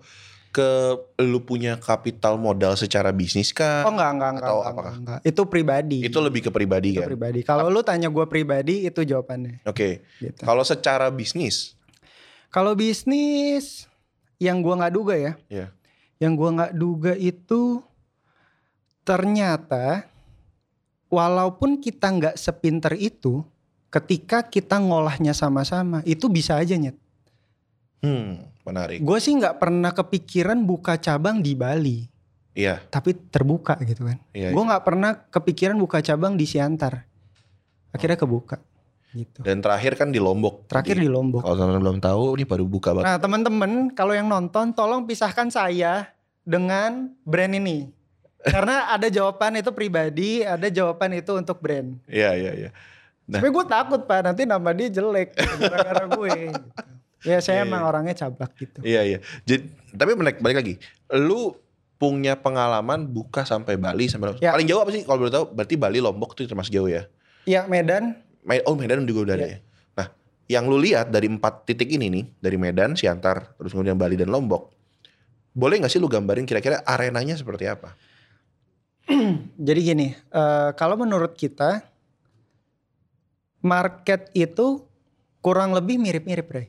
ke 0.50 0.98
lu 1.22 1.46
punya 1.46 1.78
kapital 1.78 2.42
modal 2.42 2.74
secara 2.74 3.14
bisnis 3.14 3.54
kah? 3.54 3.86
Oh 3.86 3.94
enggak, 3.94 4.12
enggak, 4.18 4.30
enggak. 4.34 4.46
Atau 4.50 4.58
enggak, 4.58 4.74
apakah? 4.74 4.94
enggak. 4.98 5.20
Itu 5.26 5.42
pribadi. 5.46 5.98
Itu 6.02 6.20
lebih 6.20 6.42
ke 6.46 6.52
pribadi 6.52 6.98
Itu 6.98 7.06
kan? 7.06 7.08
pribadi. 7.14 7.40
Kalau 7.46 7.70
lu 7.70 7.82
tanya 7.86 8.10
gue 8.10 8.26
pribadi 8.26 8.90
itu 8.90 9.02
jawabannya. 9.06 9.62
Oke. 9.70 10.02
Gitu. 10.18 10.42
Kalau 10.42 10.66
secara 10.66 11.08
bisnis, 11.14 11.78
Kalau 12.50 12.74
bisnis 12.74 13.86
yang 14.42 14.66
gua 14.66 14.82
nggak 14.82 14.96
duga 14.98 15.14
ya. 15.14 15.34
Iya. 15.54 15.68
Yang 16.18 16.34
gua 16.34 16.50
nggak 16.58 16.74
duga 16.74 17.14
itu 17.14 17.86
ternyata 19.06 20.10
walaupun 21.10 21.78
kita 21.78 22.10
nggak 22.10 22.36
sepinter 22.38 22.98
itu, 22.98 23.46
ketika 23.90 24.46
kita 24.46 24.78
ngolahnya 24.78 25.34
sama-sama 25.34 26.02
itu 26.06 26.30
bisa 26.30 26.58
aja 26.58 26.74
nyet. 26.74 26.98
hmm, 28.02 28.59
menarik. 28.70 28.98
Gue 29.02 29.18
sih 29.18 29.34
nggak 29.34 29.58
pernah 29.58 29.92
kepikiran 29.92 30.62
buka 30.64 30.96
cabang 31.02 31.42
di 31.42 31.58
Bali, 31.58 32.06
Iya, 32.54 32.82
tapi 32.92 33.16
terbuka 33.16 33.78
gitu 33.86 34.06
kan. 34.06 34.18
iya. 34.36 34.54
Gue 34.54 34.64
nggak 34.64 34.84
pernah 34.84 35.12
kepikiran 35.30 35.78
buka 35.80 36.00
cabang 36.06 36.36
di 36.38 36.46
Siantar, 36.46 37.06
akhirnya 37.94 38.18
kebuka. 38.20 38.58
Gitu. 39.10 39.42
Dan 39.42 39.66
terakhir 39.66 39.98
kan 39.98 40.14
di 40.14 40.22
Lombok. 40.22 40.70
Terakhir 40.70 41.02
di 41.02 41.10
Lombok. 41.10 41.42
Kalau 41.42 41.58
teman-teman 41.58 41.82
belum 41.82 42.00
tahu, 42.02 42.24
ini 42.38 42.46
baru 42.46 42.66
buka 42.70 42.94
banget. 42.94 43.06
Nah 43.10 43.18
teman-teman 43.18 43.72
kalau 43.98 44.14
yang 44.14 44.30
nonton 44.30 44.70
tolong 44.78 45.10
pisahkan 45.10 45.50
saya 45.50 46.14
dengan 46.46 47.10
brand 47.26 47.54
ini. 47.58 47.90
Karena 48.54 48.94
ada 48.94 49.10
jawaban 49.10 49.58
itu 49.58 49.74
pribadi, 49.74 50.46
ada 50.46 50.70
jawaban 50.70 51.18
itu 51.18 51.34
untuk 51.36 51.58
brand. 51.58 51.98
Iya, 52.06 52.38
iya, 52.38 52.52
iya. 52.54 52.70
Nah. 53.30 53.42
Tapi 53.42 53.50
gue 53.50 53.66
takut 53.66 54.02
pak 54.10 54.26
nanti 54.26 54.46
nama 54.46 54.70
dia 54.74 54.90
jelek 54.90 55.38
gara-gara 55.38 56.06
gue. 56.06 56.30
gitu. 56.54 56.62
Ya 57.28 57.36
Iya, 57.36 57.40
saya 57.44 57.58
emang 57.68 57.84
iya. 57.84 57.90
orangnya 57.90 58.16
cablak 58.16 58.52
gitu. 58.56 58.80
Iya, 58.80 59.02
iya. 59.04 59.18
Jadi, 59.44 59.68
tapi 59.92 60.12
balik, 60.16 60.40
balik 60.40 60.58
lagi. 60.64 60.74
Lu 61.12 61.52
punya 62.00 62.40
pengalaman 62.40 63.04
buka 63.04 63.44
sampai 63.44 63.76
Bali 63.76 64.08
sampai 64.08 64.40
Ya. 64.40 64.56
paling 64.56 64.64
jauh 64.64 64.80
apa 64.80 64.92
sih 64.96 65.04
kalau 65.04 65.28
boleh 65.28 65.34
tahu? 65.36 65.46
Berarti 65.52 65.76
Bali 65.76 66.00
Lombok 66.00 66.32
tuh 66.32 66.48
termasuk 66.48 66.72
jauh 66.72 66.88
ya. 66.88 67.04
Ya 67.44 67.68
Medan, 67.68 68.16
Me- 68.40 68.64
Oh 68.64 68.80
Medan 68.80 69.04
juga 69.04 69.20
udah 69.28 69.36
ada 69.36 69.48
Iya. 69.48 69.52
ya. 69.52 69.60
Nah, 70.00 70.08
yang 70.48 70.64
lu 70.72 70.80
lihat 70.80 71.12
dari 71.12 71.28
empat 71.28 71.68
titik 71.68 71.92
ini 71.92 72.08
nih, 72.08 72.26
dari 72.40 72.56
Medan, 72.56 72.96
Siantar, 72.96 73.52
terus 73.60 73.76
kemudian 73.76 74.00
Bali 74.00 74.16
dan 74.16 74.32
Lombok, 74.32 74.72
boleh 75.52 75.84
nggak 75.84 75.92
sih 75.92 76.00
lu 76.00 76.08
gambarin 76.08 76.48
kira-kira 76.48 76.80
arenanya 76.88 77.36
seperti 77.36 77.68
apa? 77.68 78.00
jadi 79.68 79.80
gini, 79.84 80.08
eh, 80.16 80.70
kalau 80.80 80.96
menurut 80.96 81.36
kita 81.36 81.84
market 83.60 84.32
itu 84.32 84.88
kurang 85.44 85.76
lebih 85.76 86.00
mirip-mirip 86.00 86.48
Ray. 86.48 86.68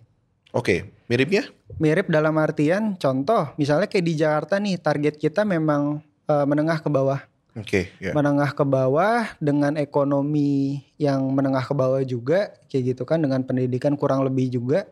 Oke, 0.51 0.91
miripnya? 1.07 1.47
Mirip 1.79 2.11
dalam 2.11 2.35
artian 2.43 2.99
contoh 2.99 3.55
misalnya 3.55 3.87
kayak 3.87 4.07
di 4.07 4.15
Jakarta 4.19 4.59
nih 4.59 4.83
target 4.83 5.15
kita 5.15 5.47
memang 5.47 6.03
eh, 6.27 6.47
menengah 6.47 6.83
ke 6.83 6.91
bawah. 6.91 7.23
Oke, 7.59 7.91
ya. 7.99 8.15
menengah 8.15 8.55
ke 8.55 8.63
bawah 8.63 9.27
dengan 9.43 9.75
ekonomi 9.75 10.87
yang 11.03 11.35
menengah 11.35 11.67
ke 11.67 11.75
bawah 11.75 11.99
juga 12.07 12.55
kayak 12.71 12.95
gitu 12.95 13.03
kan 13.03 13.19
dengan 13.19 13.43
pendidikan 13.43 13.99
kurang 13.99 14.23
lebih 14.23 14.55
juga. 14.55 14.87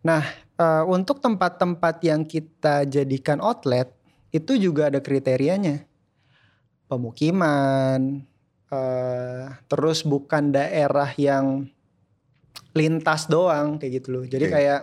Nah, 0.00 0.24
eh, 0.56 0.84
untuk 0.88 1.20
tempat-tempat 1.20 2.00
yang 2.04 2.24
kita 2.24 2.88
jadikan 2.88 3.40
outlet 3.40 3.88
itu 4.32 4.56
juga 4.56 4.88
ada 4.88 5.00
kriterianya. 5.00 5.84
Pemukiman 6.88 8.24
eh, 8.68 9.44
terus 9.68 10.04
bukan 10.04 10.52
daerah 10.52 11.08
yang 11.16 11.68
lintas 12.74 13.30
doang 13.30 13.78
kayak 13.78 14.02
gitu 14.02 14.08
loh. 14.10 14.24
Jadi 14.26 14.44
Oke. 14.46 14.54
kayak 14.54 14.80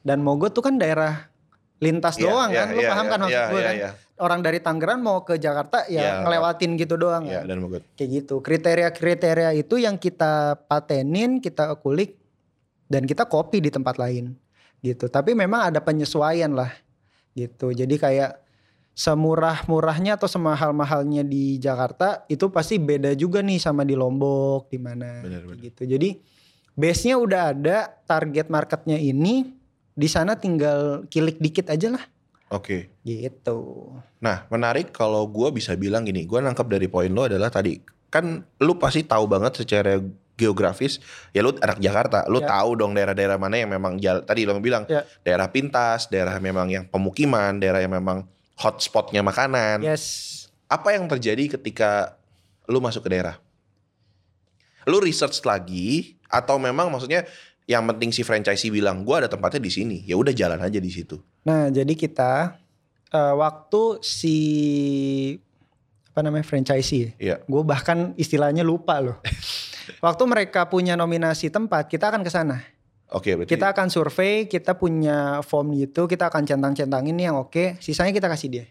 dan 0.00 0.20
Mogot 0.20 0.52
tuh 0.52 0.60
kan 0.60 0.76
daerah 0.76 1.28
lintas 1.80 2.16
Iya, 2.16 2.24
doang 2.28 2.48
iya, 2.52 2.60
kan. 2.64 2.66
Lu 2.72 2.80
iya, 2.84 2.90
paham 2.92 3.04
iya, 3.04 3.10
kan 3.10 3.18
maksud 3.20 3.32
iya, 3.40 3.48
gue 3.48 3.60
iya, 3.60 3.66
kan? 3.66 3.76
iya. 3.80 3.90
orang 4.20 4.40
dari 4.44 4.58
Tangerang 4.60 5.00
mau 5.00 5.24
ke 5.24 5.40
Jakarta 5.40 5.88
ya 5.88 6.00
Ya, 6.00 6.12
ngelewatin 6.20 6.76
gitu 6.76 7.00
doang 7.00 7.24
Iya, 7.24 7.40
kan. 7.40 7.48
dan 7.48 7.56
Mogot. 7.64 7.82
kayak 7.96 8.10
gitu 8.20 8.34
kriteria-kriteria 8.38 9.50
itu 9.56 9.80
yang 9.80 9.96
kita 9.96 10.60
patenin 10.68 11.40
kita 11.40 11.72
kulik 11.80 12.20
dan 12.84 13.08
kita 13.08 13.24
copy 13.24 13.64
di 13.64 13.72
tempat 13.72 13.96
lain 13.96 14.36
gitu 14.84 15.08
tapi 15.08 15.32
memang 15.32 15.72
ada 15.72 15.80
penyesuaian 15.80 16.52
lah 16.52 16.68
gitu 17.32 17.72
jadi 17.72 17.94
kayak 17.96 18.30
semurah-murahnya 18.92 20.20
atau 20.20 20.28
semahal-mahalnya 20.28 21.24
di 21.24 21.56
Jakarta 21.56 22.28
itu 22.28 22.52
pasti 22.52 22.76
beda 22.76 23.16
juga 23.16 23.40
nih 23.40 23.56
sama 23.56 23.88
di 23.88 23.96
Lombok 23.96 24.68
di 24.68 24.76
mana 24.76 25.24
gitu 25.56 25.88
jadi 25.88 26.20
base-nya 26.74 27.16
udah 27.16 27.42
ada 27.52 27.78
target 28.04 28.46
marketnya 28.46 28.96
ini 28.96 29.52
di 29.90 30.08
sana 30.08 30.34
tinggal 30.34 31.04
kilik 31.06 31.36
dikit 31.36 31.68
aja 31.68 31.92
lah 31.92 32.04
Oke. 32.50 32.90
gitu 33.02 33.90
Nah, 34.20 34.44
menarik 34.48 34.90
kalau 34.90 35.24
gua 35.24 35.48
bisa 35.48 35.72
bilang 35.74 36.04
gini, 36.04 36.26
gua 36.26 36.42
nangkap 36.42 36.68
dari 36.68 36.90
poin 36.90 37.08
lo 37.08 37.24
adalah 37.24 37.48
tadi 37.48 37.78
kan 38.10 38.42
lu 38.58 38.74
pasti 38.76 39.06
tahu 39.06 39.24
banget 39.24 39.62
secara 39.62 39.96
geografis 40.34 40.98
ya 41.30 41.40
lu 41.40 41.54
anak 41.56 41.78
Jakarta, 41.78 42.24
lu 42.26 42.40
Ya. 42.40 42.48
tahu 42.50 42.74
dong 42.74 42.92
daerah-daerah 42.92 43.36
mana 43.36 43.60
yang 43.60 43.70
memang 43.70 44.00
jal- 44.00 44.24
tadi 44.24 44.44
lo 44.44 44.56
bilang 44.58 44.82
Ya. 44.88 45.06
daerah 45.22 45.46
pintas, 45.46 46.08
daerah 46.08 46.36
memang 46.38 46.66
yang 46.66 46.84
pemukiman, 46.84 47.60
daerah 47.60 47.80
yang 47.80 47.92
memang 47.92 48.24
hotspotnya 48.56 49.20
makanan. 49.22 49.80
yes 49.80 50.28
Apa 50.66 50.94
yang 50.94 51.06
terjadi 51.06 51.58
ketika 51.58 52.14
lu 52.66 52.78
masuk 52.78 53.02
ke 53.04 53.10
daerah? 53.10 53.36
Lu 54.88 55.02
research 55.02 55.42
lagi 55.44 56.16
atau 56.30 56.56
memang 56.56 56.88
maksudnya 56.88 57.26
yang 57.68 57.86
penting 57.90 58.10
si 58.14 58.22
franchisee 58.24 58.72
bilang 58.72 59.02
gua 59.02 59.26
ada 59.26 59.28
tempatnya 59.30 59.62
di 59.62 59.72
sini, 59.72 59.96
ya 60.06 60.16
udah 60.16 60.32
jalan 60.32 60.58
aja 60.58 60.78
di 60.80 60.90
situ. 60.90 61.20
Nah, 61.46 61.68
jadi 61.68 61.92
kita 61.94 62.56
eh, 63.12 63.34
waktu 63.36 63.82
si 64.00 64.36
apa 66.10 66.26
namanya 66.26 66.44
franchisee. 66.44 67.14
Iya. 67.16 67.40
Gue 67.46 67.62
bahkan 67.62 68.12
istilahnya 68.18 68.66
lupa 68.66 68.98
loh. 68.98 69.22
Waktu 70.04 70.22
mereka 70.26 70.70
punya 70.70 70.94
nominasi 70.94 71.50
tempat, 71.50 71.90
kita 71.90 72.14
akan 72.14 72.22
ke 72.22 72.30
sana. 72.30 72.62
Oke, 73.10 73.34
berarti 73.34 73.50
Kita 73.50 73.74
akan 73.74 73.90
survei, 73.90 74.46
kita 74.46 74.78
punya 74.78 75.42
form 75.42 75.74
gitu, 75.74 76.06
kita 76.06 76.30
akan 76.30 76.46
centang-centangin 76.46 77.14
nih 77.18 77.26
yang 77.32 77.42
oke, 77.42 77.80
sisanya 77.82 78.14
kita 78.14 78.30
kasih 78.30 78.48
dia. 78.50 78.64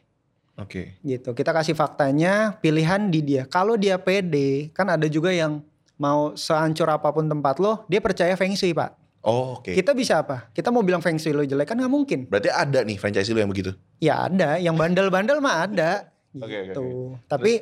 Oke. 0.56 0.96
Gitu. 1.04 1.36
Kita 1.36 1.52
kasih 1.52 1.76
faktanya, 1.76 2.56
pilihan 2.64 3.12
di 3.12 3.20
dia. 3.24 3.44
Kalau 3.48 3.76
dia 3.76 4.00
pede, 4.00 4.72
kan 4.72 4.88
ada 4.88 5.08
juga 5.12 5.32
yang 5.32 5.60
mau 6.00 6.34
sehancur 6.34 6.88
apa 6.88 7.12
pun 7.12 7.28
tempat 7.28 7.60
lo, 7.60 7.84
dia 7.86 8.00
percaya 8.00 8.34
feng 8.34 8.56
shui, 8.56 8.72
Pak. 8.72 8.96
Oh, 9.20 9.60
oke. 9.60 9.76
Kita 9.76 9.92
bisa 9.92 10.24
apa? 10.24 10.48
Kita 10.50 10.72
mau 10.72 10.80
bilang 10.80 11.04
feng 11.04 11.20
shui 11.20 11.36
lo 11.36 11.44
jelek 11.44 11.68
kan 11.68 11.76
nggak 11.76 11.92
mungkin. 11.92 12.20
Berarti 12.26 12.48
ada 12.48 12.80
nih 12.82 12.96
franchise 12.96 13.28
lu 13.30 13.44
yang 13.44 13.52
begitu. 13.52 13.76
Ya 14.00 14.26
ada, 14.26 14.56
yang 14.56 14.80
bandel-bandel 14.80 15.44
mah 15.44 15.68
ada. 15.68 15.92
Oke, 16.40 16.72
Gitu. 16.72 16.80
oke, 16.80 17.26
Tapi 17.26 17.54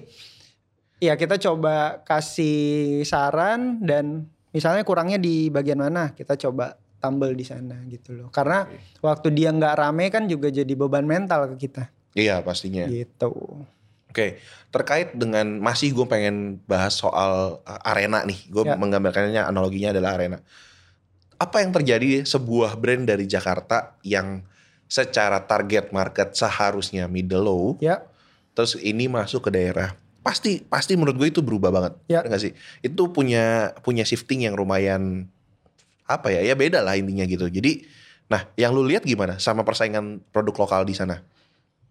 ya 1.00 1.16
kita 1.16 1.40
coba 1.40 2.04
kasih 2.04 3.00
saran 3.02 3.80
dan 3.80 4.28
misalnya 4.52 4.84
kurangnya 4.84 5.16
di 5.16 5.48
bagian 5.48 5.80
mana, 5.80 6.12
kita 6.12 6.36
coba 6.36 6.76
tambel 7.00 7.32
di 7.32 7.48
sana 7.48 7.80
gitu 7.88 8.12
loh. 8.14 8.28
Karena 8.30 8.68
Oke. 8.68 9.02
waktu 9.02 9.28
dia 9.32 9.50
nggak 9.50 9.72
rame 9.72 10.12
kan 10.12 10.28
juga 10.28 10.52
jadi 10.52 10.68
beban 10.76 11.08
mental 11.08 11.56
ke 11.56 11.70
kita. 11.70 11.88
Iya, 12.12 12.44
pastinya. 12.44 12.86
Gitu. 12.92 13.32
Oke, 14.18 14.42
terkait 14.74 15.14
dengan 15.14 15.46
masih 15.62 15.94
gue 15.94 16.10
pengen 16.10 16.58
bahas 16.66 16.98
soal 16.98 17.62
uh, 17.62 17.80
arena 17.86 18.26
nih. 18.26 18.50
Gue 18.50 18.66
Ya. 18.66 18.74
menggambarkannya 18.74 19.46
analoginya 19.46 19.94
adalah 19.94 20.18
arena. 20.18 20.42
Apa 21.38 21.62
yang 21.62 21.70
terjadi 21.70 22.26
sebuah 22.26 22.82
brand 22.82 23.06
dari 23.06 23.30
Jakarta 23.30 23.94
yang 24.02 24.42
secara 24.90 25.46
target 25.46 25.94
market 25.94 26.34
seharusnya 26.34 27.06
middle 27.06 27.46
low, 27.46 27.66
Ya, 27.78 28.02
terus 28.58 28.74
ini 28.82 29.06
masuk 29.06 29.46
ke 29.46 29.54
daerah, 29.54 29.94
pasti 30.26 30.66
pasti 30.66 30.98
menurut 30.98 31.14
gue 31.22 31.30
itu 31.30 31.46
berubah 31.46 31.70
banget, 31.70 31.94
Ya. 32.10 32.26
Bener 32.26 32.34
nggak 32.34 32.42
sih? 32.42 32.54
Itu 32.82 33.14
punya 33.14 33.78
punya 33.86 34.02
shifting 34.02 34.50
yang 34.50 34.58
lumayan 34.58 35.30
apa 36.10 36.34
ya? 36.34 36.42
Ya 36.42 36.58
beda 36.58 36.82
lah 36.82 36.98
intinya 36.98 37.30
gitu. 37.30 37.46
Jadi, 37.54 37.86
nah 38.34 38.50
yang 38.58 38.74
lu 38.74 38.82
lihat 38.82 39.06
gimana 39.06 39.38
sama 39.38 39.62
persaingan 39.62 40.26
produk 40.34 40.58
lokal 40.66 40.90
di 40.90 40.98
sana? 40.98 41.22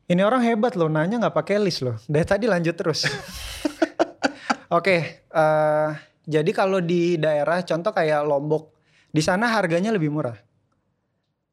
Ini 0.06 0.22
orang 0.22 0.42
hebat 0.42 0.78
loh, 0.78 0.86
nanya 0.86 1.18
nggak 1.18 1.34
pakai 1.34 1.58
list 1.58 1.82
loh. 1.82 1.98
Dari 2.06 2.26
tadi 2.26 2.46
lanjut 2.46 2.75
terus. 2.78 3.06
Oke, 4.76 4.96
eh, 5.22 5.88
jadi 6.26 6.50
kalau 6.50 6.82
di 6.82 7.18
daerah 7.18 7.62
contoh 7.62 7.94
kayak 7.94 8.26
Lombok, 8.26 8.75
di 9.10 9.22
sana 9.22 9.46
harganya 9.50 9.94
lebih 9.94 10.10
murah. 10.10 10.34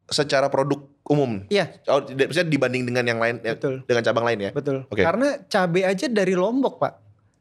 Secara 0.03 0.49
produk 0.49 0.83
umum, 1.07 1.47
Iya, 1.47 1.73
oh, 1.87 2.03
bisa 2.05 2.43
dibanding 2.43 2.83
dengan 2.85 3.05
yang 3.07 3.19
lain, 3.21 3.39
ya, 3.41 3.55
betul. 3.55 3.81
dengan 3.87 4.03
cabang 4.03 4.25
lain 4.27 4.39
ya? 4.49 4.51
Betul. 4.51 4.85
Oke. 4.89 5.01
Karena 5.01 5.39
cabai 5.47 5.83
aja 5.87 6.05
dari 6.09 6.33
Lombok, 6.35 6.77
Pak. 6.81 6.93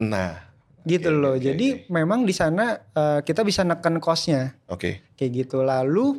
Nah, 0.03 0.53
Gitu 0.83 1.15
Oke, 1.15 1.19
loh. 1.23 1.35
oke, 1.39 1.47
Jadi 1.47 1.67
oke. 1.79 1.95
memang 1.95 2.27
di 2.27 2.35
sana 2.35 2.75
eh, 2.75 3.21
kita 3.23 3.47
bisa 3.47 3.63
neken 3.63 4.03
kosnya 4.03 4.59
oke. 4.67 5.15
kayak 5.15 5.31
gitu. 5.47 5.63
Lalu 5.63 6.19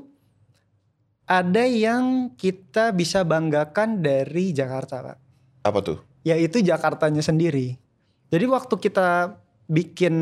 ada 1.23 1.63
yang 1.63 2.35
kita 2.35 2.91
bisa 2.91 3.23
banggakan 3.23 3.99
dari 3.99 4.51
Jakarta, 4.51 5.01
Pak. 5.01 5.17
Apa 5.63 5.79
tuh? 5.79 5.97
Yaitu 6.21 6.59
Jakartanya 6.59 7.23
sendiri. 7.23 7.79
Jadi 8.27 8.45
waktu 8.47 8.75
kita 8.75 9.37
bikin 9.65 10.15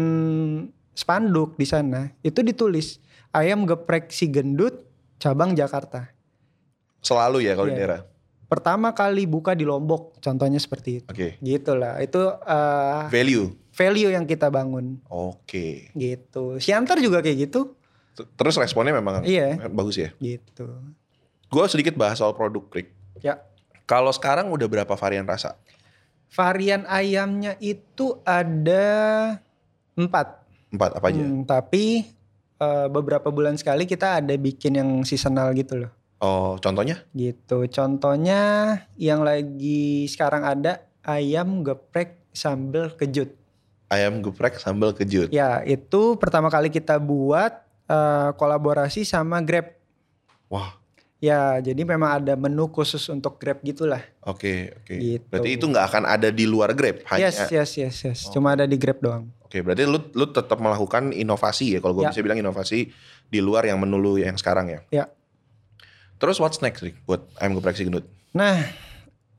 spanduk 0.92 1.58
di 1.58 1.66
sana, 1.66 2.12
itu 2.22 2.42
ditulis 2.42 3.02
ayam 3.32 3.66
geprek 3.66 4.12
si 4.12 4.28
gendut 4.28 4.86
cabang 5.18 5.54
Jakarta. 5.54 6.10
Selalu 7.02 7.50
ya 7.50 7.58
kalau 7.58 7.68
di 7.68 7.74
Iya. 7.74 7.80
daerah. 7.80 8.02
Pertama 8.46 8.92
kali 8.92 9.24
buka 9.24 9.56
di 9.56 9.64
Lombok, 9.64 10.20
contohnya 10.20 10.60
seperti 10.60 11.00
itu. 11.00 11.08
Oke. 11.08 11.40
Gitu 11.40 11.72
lah. 11.72 12.04
Itu 12.04 12.20
eh, 12.36 13.04
Value. 13.08 13.48
value 13.72 14.12
yang 14.12 14.28
kita 14.28 14.52
bangun. 14.52 15.00
Oke. 15.08 15.90
gitu. 15.96 16.60
Siantar 16.60 17.00
juga 17.00 17.24
kayak 17.24 17.48
gitu, 17.48 17.80
Terus 18.14 18.56
responnya 18.56 18.92
memang 18.92 19.24
Iya. 19.24 19.68
bagus 19.68 19.96
ya. 19.96 20.10
gitu. 20.18 20.68
Gue 21.48 21.66
sedikit 21.68 21.94
bahas 21.94 22.16
soal 22.16 22.32
produk, 22.32 22.64
Rick. 22.70 22.92
Ya. 23.20 23.40
Kalau 23.84 24.10
sekarang 24.10 24.48
udah 24.48 24.66
berapa 24.66 24.94
varian 24.94 25.24
rasa? 25.24 25.60
Varian 26.30 26.88
ayamnya 26.88 27.60
itu 27.60 28.16
ada 28.24 28.88
empat, 29.94 30.40
Empat 30.72 30.92
apa 30.96 31.06
aja? 31.08 31.20
Hmm, 31.20 31.44
tapi 31.44 32.08
eh, 32.58 32.88
beberapa 32.88 33.28
bulan 33.28 33.60
sekali 33.60 33.84
kita 33.84 34.24
ada 34.24 34.32
bikin 34.34 34.78
yang 34.78 34.90
seasonal 35.02 35.52
gitu 35.52 35.82
loh, 35.82 35.92
Oh, 36.18 36.56
contohnya? 36.56 37.04
gitu. 37.12 37.68
Contohnya 37.68 38.40
yang 38.96 39.20
lagi 39.22 40.06
sekarang 40.06 40.46
ada 40.46 40.80
ayam 41.02 41.60
geprek 41.62 42.22
sambal 42.32 42.94
kejut. 42.94 43.34
Ayam 43.90 44.22
geprek 44.22 44.56
sambal 44.56 44.94
kejut. 44.94 45.28
Ya 45.30 45.60
itu 45.62 46.16
pertama 46.16 46.48
kali 46.48 46.70
kita 46.70 46.96
buat 46.96 47.60
eh, 47.92 48.30
kolaborasi 48.34 49.04
sama 49.04 49.44
Grab. 49.44 49.76
Wah, 50.48 50.80
Ya 51.22 51.62
jadi 51.62 51.86
memang 51.86 52.18
ada 52.18 52.34
menu 52.34 52.66
khusus 52.74 53.06
untuk 53.06 53.38
Grab 53.38 53.62
gitulah. 53.62 54.02
oke, 54.26 54.74
oke. 54.82 54.96
Gitu. 54.98 55.22
Berarti 55.30 55.50
itu 55.54 55.66
nggak 55.70 55.86
akan 55.86 56.04
ada 56.10 56.34
di 56.34 56.50
luar 56.50 56.74
Grab, 56.74 57.06
hanya 57.14 57.30
Yes, 57.30 57.46
yes, 57.54 57.72
yes, 57.78 57.96
yes. 58.02 58.20
Oh. 58.26 58.34
Cuma 58.34 58.58
ada 58.58 58.66
di 58.66 58.74
Grab 58.74 58.98
doang. 58.98 59.30
Oke, 59.46 59.62
berarti 59.62 59.86
lu 59.86 60.02
lu 60.18 60.26
tetap 60.34 60.58
melakukan 60.58 61.14
inovasi 61.14 61.76
ya 61.76 61.80
kalau 61.80 61.94
gue 61.94 62.08
Ya. 62.08 62.16
bisa 62.16 62.26
bilang 62.26 62.42
inovasi 62.42 62.90
di 63.30 63.38
luar 63.38 63.70
yang 63.70 63.78
menu 63.78 64.02
lu 64.02 64.18
yang 64.18 64.34
sekarang 64.34 64.74
ya. 64.74 64.80
Ya. 64.90 65.06
Terus 66.18 66.42
what's 66.42 66.58
next 66.58 66.82
Rick, 66.82 66.98
buat 67.06 67.22
ayam 67.38 67.54
geprek 67.54 67.78
si 67.78 67.86
gendut? 67.86 68.10
Nah, 68.34 68.58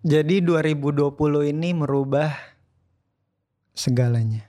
jadi 0.07 0.39
2020 0.39 1.19
ini 1.51 1.75
merubah 1.75 2.31
segalanya. 3.75 4.47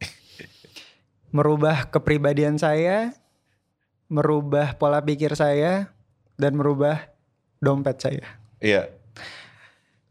merubah 1.36 1.92
kepribadian 1.92 2.56
saya, 2.56 3.12
merubah 4.10 4.74
pola 4.74 4.98
pikir 4.98 5.38
saya, 5.38 5.88
dan 6.34 6.58
merubah 6.58 7.06
dompet 7.62 7.96
saya. 8.02 8.26
Iya. 8.58 8.90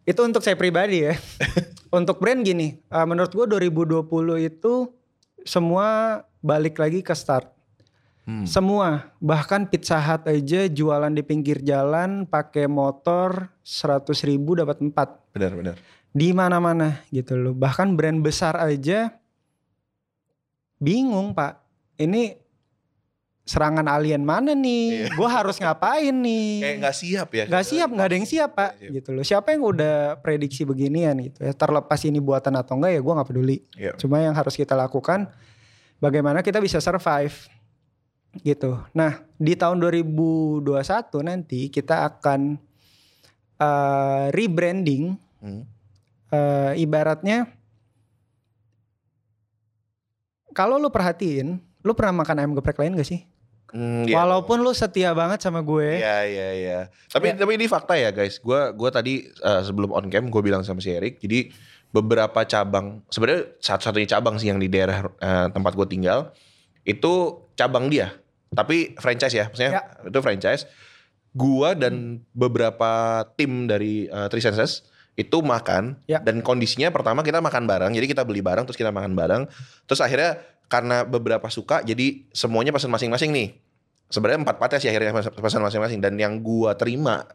Itu 0.08 0.24
untuk 0.26 0.42
saya 0.42 0.56
pribadi 0.56 1.06
ya. 1.06 1.14
untuk 2.00 2.18
brand 2.18 2.42
gini, 2.42 2.80
uh, 2.90 3.06
menurut 3.06 3.30
gue 3.34 3.46
2020 3.46 4.08
itu 4.48 4.90
semua 5.44 6.22
balik 6.40 6.80
lagi 6.80 7.04
ke 7.04 7.14
start. 7.14 7.52
Hmm. 8.30 8.46
Semua, 8.46 9.10
bahkan 9.18 9.66
Pizza 9.66 9.98
Hut 9.98 10.30
aja 10.30 10.70
jualan 10.70 11.10
di 11.10 11.26
pinggir 11.26 11.66
jalan 11.66 12.30
pakai 12.30 12.70
motor 12.70 13.50
100 13.66 14.06
ribu 14.30 14.54
dapat 14.54 14.78
4 14.86 15.34
Benar, 15.34 15.52
benar. 15.58 15.76
di 16.14 16.30
mana-mana 16.30 17.02
gitu 17.10 17.34
loh. 17.34 17.58
Bahkan 17.58 17.98
brand 17.98 18.22
besar 18.22 18.54
aja 18.62 19.18
bingung 20.78 21.34
pak. 21.34 21.58
Ini 21.98 22.38
serangan 23.50 23.90
alien 23.90 24.22
mana 24.22 24.54
nih? 24.54 25.10
Iya. 25.10 25.18
Gue 25.18 25.26
harus 25.26 25.58
ngapain 25.58 26.14
nih? 26.14 26.50
Kayak 26.62 26.76
nggak 26.86 26.96
siap 26.96 27.30
ya. 27.34 27.44
Gak 27.50 27.66
siap, 27.66 27.90
nggak 27.90 28.06
ada 28.06 28.16
yang 28.22 28.30
siap 28.30 28.50
pak, 28.54 28.72
Iya. 28.78 28.90
gitu 29.02 29.10
loh. 29.10 29.26
Siapa 29.26 29.48
yang 29.50 29.66
udah 29.66 29.96
prediksi 30.22 30.62
beginian 30.64 31.18
gitu 31.18 31.42
ya? 31.42 31.58
Terlepas 31.58 31.98
ini 32.06 32.22
buatan 32.22 32.54
atau 32.54 32.78
enggak 32.78 32.94
ya, 32.94 33.02
gue 33.02 33.14
nggak 33.18 33.28
peduli. 33.28 33.58
Iya. 33.74 33.98
Cuma 33.98 34.22
yang 34.22 34.38
harus 34.38 34.54
kita 34.54 34.78
lakukan, 34.78 35.26
bagaimana 35.98 36.46
kita 36.46 36.62
bisa 36.62 36.78
survive, 36.78 37.34
gitu. 38.46 38.78
Nah, 38.94 39.26
di 39.36 39.58
tahun 39.58 39.82
2021 39.82 40.70
nanti 41.26 41.68
kita 41.68 42.06
akan 42.06 42.62
eh, 43.58 44.26
rebranding, 44.32 45.20
Hmm. 45.44 45.64
eh, 46.32 46.80
ibaratnya 46.80 47.50
kalau 50.52 50.76
lu 50.76 50.90
perhatiin, 50.90 51.56
lu 51.80 51.92
pernah 51.92 52.24
makan 52.24 52.36
ayam 52.40 52.54
geprek 52.54 52.76
lain 52.78 52.98
gak 52.98 53.08
sih? 53.08 53.24
Hmm, 53.70 54.04
iya. 54.04 54.18
Walaupun 54.22 54.60
lu 54.60 54.74
setia 54.74 55.14
banget 55.14 55.40
sama 55.40 55.62
gue, 55.62 56.02
Iya 56.02 56.18
iya 56.26 56.48
iya. 56.54 56.80
Tapi 57.06 57.32
Ya. 57.32 57.38
tapi 57.38 57.52
ini 57.54 57.66
fakta 57.66 57.94
ya 57.94 58.10
guys. 58.10 58.38
Gua 58.38 58.74
gua 58.74 58.90
tadi 58.90 59.26
eh, 59.26 59.62
sebelum 59.62 59.94
on 59.94 60.10
cam 60.10 60.26
gue 60.28 60.42
bilang 60.42 60.62
sama 60.62 60.80
si 60.80 60.90
Erik. 60.90 61.22
Jadi 61.22 61.54
beberapa 61.90 62.46
cabang 62.46 63.02
sebenarnya 63.10 63.54
satu-satunya 63.58 64.10
cabang 64.10 64.38
sih 64.38 64.50
yang 64.50 64.58
di 64.58 64.68
daerah 64.68 65.06
eh, 65.18 65.48
tempat 65.50 65.74
gue 65.74 65.86
tinggal 65.86 66.34
itu 66.82 67.14
cabang 67.54 67.88
dia. 67.88 68.14
Tapi 68.50 68.98
franchise 68.98 69.36
ya, 69.36 69.46
maksudnya 69.46 69.72
Ya. 69.78 69.84
itu 70.04 70.20
franchise. 70.20 70.66
Gua 71.30 71.78
dan 71.78 72.26
beberapa 72.34 73.22
tim 73.38 73.70
dari 73.70 74.10
uh, 74.10 74.26
Three 74.28 74.42
Senses 74.42 74.82
itu 75.14 75.46
makan 75.46 76.02
Ya. 76.10 76.18
dan 76.18 76.42
kondisinya 76.42 76.90
pertama 76.90 77.22
kita 77.22 77.38
makan 77.38 77.70
bareng. 77.70 77.94
Jadi 77.94 78.08
kita 78.10 78.26
beli 78.26 78.42
bareng 78.42 78.66
terus 78.66 78.74
kita 78.74 78.90
makan 78.90 79.14
bareng. 79.14 79.46
Terus 79.86 80.02
akhirnya 80.02 80.42
karena 80.70 81.04
beberapa 81.04 81.50
suka 81.50 81.82
jadi 81.82 82.24
semuanya 82.30 82.70
pesan 82.70 82.94
masing-masing 82.94 83.34
nih. 83.34 83.58
Sebenarnya 84.10 84.42
empat 84.46 84.58
pates 84.62 84.82
ya 84.86 84.94
akhirnya 84.94 85.14
pes- 85.18 85.34
pesan 85.34 85.62
masing-masing 85.66 86.00
dan 86.00 86.16
yang 86.16 86.40
gua 86.46 86.78
terima 86.78 87.26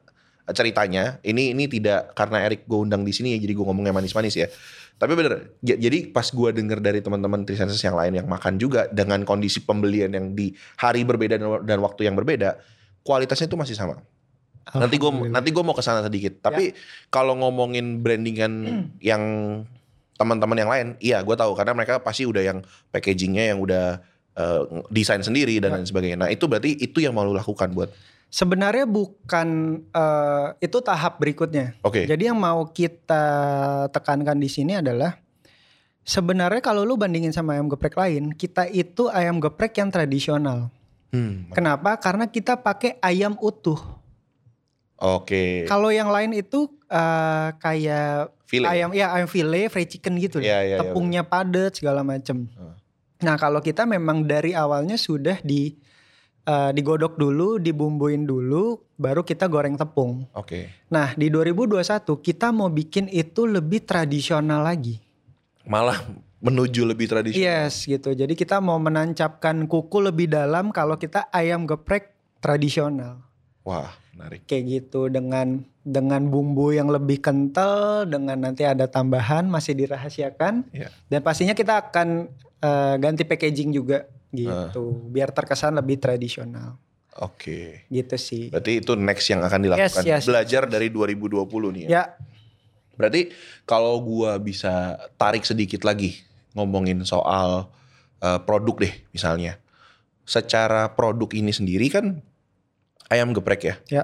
ceritanya 0.45 1.19
ini 1.25 1.57
ini 1.57 1.65
tidak 1.67 2.13
karena 2.13 2.45
Erik 2.45 2.69
gue 2.69 2.77
undang 2.77 3.01
di 3.01 3.17
sini 3.17 3.33
ya 3.33 3.39
jadi 3.41 3.57
gue 3.57 3.65
ngomongnya 3.65 3.97
manis-manis 3.97 4.37
ya. 4.37 4.49
Tapi 4.95 5.19
bener, 5.19 5.59
jadi 5.59 6.15
pas 6.15 6.31
gua 6.31 6.55
denger 6.55 6.79
dari 6.79 7.03
teman-teman 7.03 7.43
Trisenses 7.43 7.83
yang 7.83 7.99
lain 7.99 8.15
yang 8.15 8.31
makan 8.31 8.63
juga 8.63 8.87
dengan 8.95 9.27
kondisi 9.27 9.67
pembelian 9.67 10.15
yang 10.15 10.39
di 10.39 10.55
hari 10.79 11.03
berbeda 11.03 11.35
dan, 11.67 11.79
waktu 11.83 12.07
yang 12.07 12.15
berbeda, 12.15 12.63
kualitasnya 13.03 13.51
itu 13.51 13.59
masih 13.59 13.75
sama. 13.75 13.99
Nanti 14.71 14.97
gue 14.97 15.11
Alhamdulillah. 15.11 15.35
nanti 15.35 15.49
gue 15.51 15.65
mau 15.67 15.75
ke 15.75 15.83
sana 15.83 16.01
sedikit. 16.07 16.41
Tapi 16.41 16.73
kalau 17.11 17.35
ngomongin 17.37 18.01
brandingan 18.07 18.53
yang 19.03 19.23
teman-teman 20.15 20.57
yang 20.57 20.71
lain, 20.71 20.87
iya 20.99 21.19
gue 21.21 21.35
tahu 21.35 21.53
karena 21.53 21.73
mereka 21.73 21.99
pasti 21.99 22.23
udah 22.23 22.41
yang 22.41 22.59
packagingnya 22.89 23.55
yang 23.55 23.59
udah 23.59 23.99
eh, 24.35 24.61
desain 24.89 25.21
sendiri 25.21 25.59
dan 25.59 25.71
Ya. 25.71 25.75
lain 25.79 25.87
sebagainya. 25.87 26.19
Nah 26.19 26.29
itu 26.29 26.45
berarti 26.45 26.75
itu 26.75 26.99
yang 26.99 27.15
mau 27.15 27.23
lu 27.23 27.33
lakukan 27.33 27.71
buat, 27.71 27.91
Sebenarnya 28.27 28.83
bukan 28.83 29.49
eh, 29.87 30.47
itu 30.59 30.79
tahap 30.81 31.23
berikutnya. 31.23 31.79
oke, 31.81 32.03
Jadi 32.03 32.27
yang 32.27 32.35
mau 32.35 32.67
kita 32.67 33.23
tekankan 33.89 34.35
di 34.35 34.51
sini 34.51 34.75
adalah 34.75 35.23
sebenarnya 36.03 36.59
kalau 36.59 36.83
lu 36.83 36.99
bandingin 36.99 37.31
sama 37.31 37.55
ayam 37.55 37.71
geprek 37.71 37.95
lain, 37.95 38.35
kita 38.35 38.67
itu 38.67 39.07
ayam 39.07 39.39
geprek 39.39 39.79
yang 39.79 39.95
tradisional. 39.95 40.67
Hmm, 41.15 41.47
Kenapa? 41.55 41.95
Karena 41.95 42.27
kita 42.27 42.59
pakai 42.59 42.99
ayam 42.99 43.39
utuh. 43.39 43.79
oke, 44.97 45.63
Kalau 45.65 45.95
yang 45.95 46.11
lain 46.11 46.35
itu 46.35 46.67
eh, 46.91 47.49
kayak 47.55 48.34
File. 48.45 48.69
ayam 48.69 48.93
ya 48.93 49.11
ayam 49.17 49.29
file, 49.29 49.73
fried 49.73 49.89
chicken 49.89 50.21
gitu. 50.21 50.39
Iya, 50.39 50.61
iya, 50.65 50.77
Tepungnya 50.81 51.25
padat 51.25 51.81
segala 51.81 52.05
macem. 52.05 52.47
Hmm. 52.53 52.77
Nah 53.25 53.41
kalau 53.41 53.65
kita 53.65 53.89
memang 53.89 54.29
dari 54.29 54.53
awalnya 54.53 55.01
sudah 55.01 55.41
di 55.41 55.73
eh, 56.45 56.71
digodok 56.77 57.17
dulu, 57.17 57.57
dibumbuin 57.57 58.29
dulu, 58.29 58.77
baru 59.01 59.25
kita 59.25 59.49
goreng 59.49 59.81
tepung. 59.81 60.29
oke. 60.37 60.69
Nah 60.93 61.17
di 61.17 61.33
2021 61.33 61.81
kita 62.21 62.53
mau 62.53 62.69
bikin 62.69 63.09
itu 63.09 63.49
lebih 63.49 63.83
tradisional 63.89 64.61
lagi. 64.61 65.01
Malah 65.65 65.97
menuju 66.45 66.85
lebih 66.85 67.09
tradisional. 67.09 67.41
Yes 67.41 67.89
gitu. 67.89 68.13
Jadi 68.13 68.37
kita 68.37 68.61
mau 68.61 68.77
menancapkan 68.77 69.65
kuku 69.65 70.05
lebih 70.05 70.29
dalam 70.29 70.69
kalau 70.69 71.01
kita 71.01 71.33
ayam 71.33 71.65
geprek 71.65 72.13
tradisional. 72.45 73.25
Wah, 73.65 73.89
menarik. 74.15 74.41
Kayak 74.47 74.65
gitu 74.71 75.11
dengan 75.11 75.67
dengan 75.85 76.31
bumbu 76.31 76.73
yang 76.73 76.89
lebih 76.89 77.21
kental, 77.21 78.09
dengan 78.09 78.41
nanti 78.41 78.65
ada 78.65 78.89
tambahan 78.89 79.45
masih 79.51 79.77
dirahasiakan. 79.77 80.71
Iya. 80.73 80.89
Dan 81.11 81.21
pastinya 81.21 81.53
kita 81.53 81.91
akan 81.91 82.31
eh, 82.63 82.95
ganti 83.03 83.27
packaging 83.27 83.75
juga 83.75 84.09
gitu, 84.35 85.11
biar 85.15 85.31
terkesan 85.31 85.79
lebih 85.79 86.01
tradisional. 86.03 86.81
Oke. 87.23 87.87
Gitu 87.87 88.17
sih. 88.19 88.45
Berarti 88.51 88.83
itu 88.83 88.93
next 88.99 89.31
yang 89.31 89.47
akan 89.47 89.61
dilakukan. 89.63 90.03
Yes, 90.03 90.25
yes, 90.25 90.27
Belajar 90.27 90.67
dari 90.67 90.91
2020 90.91 91.47
nih 91.47 91.83
ya. 91.87 91.91
Ya, 91.91 92.05
Berarti 92.95 93.35
kalau 93.67 93.99
gua 94.03 94.39
bisa 94.39 94.99
tarik 95.19 95.43
sedikit 95.43 95.83
lagi 95.83 96.23
ngomongin 96.55 97.03
soal 97.03 97.71
eh, 98.23 98.41
produk 98.43 98.87
deh 98.87 98.95
misalnya. 99.11 99.59
Secara 100.25 100.89
produk 100.97 101.29
ini 101.37 101.53
sendiri 101.53 101.87
kan 101.93 102.25
ayam 103.09 103.33
geprek 103.33 103.63
ya. 103.65 103.75
Ya. 103.91 104.03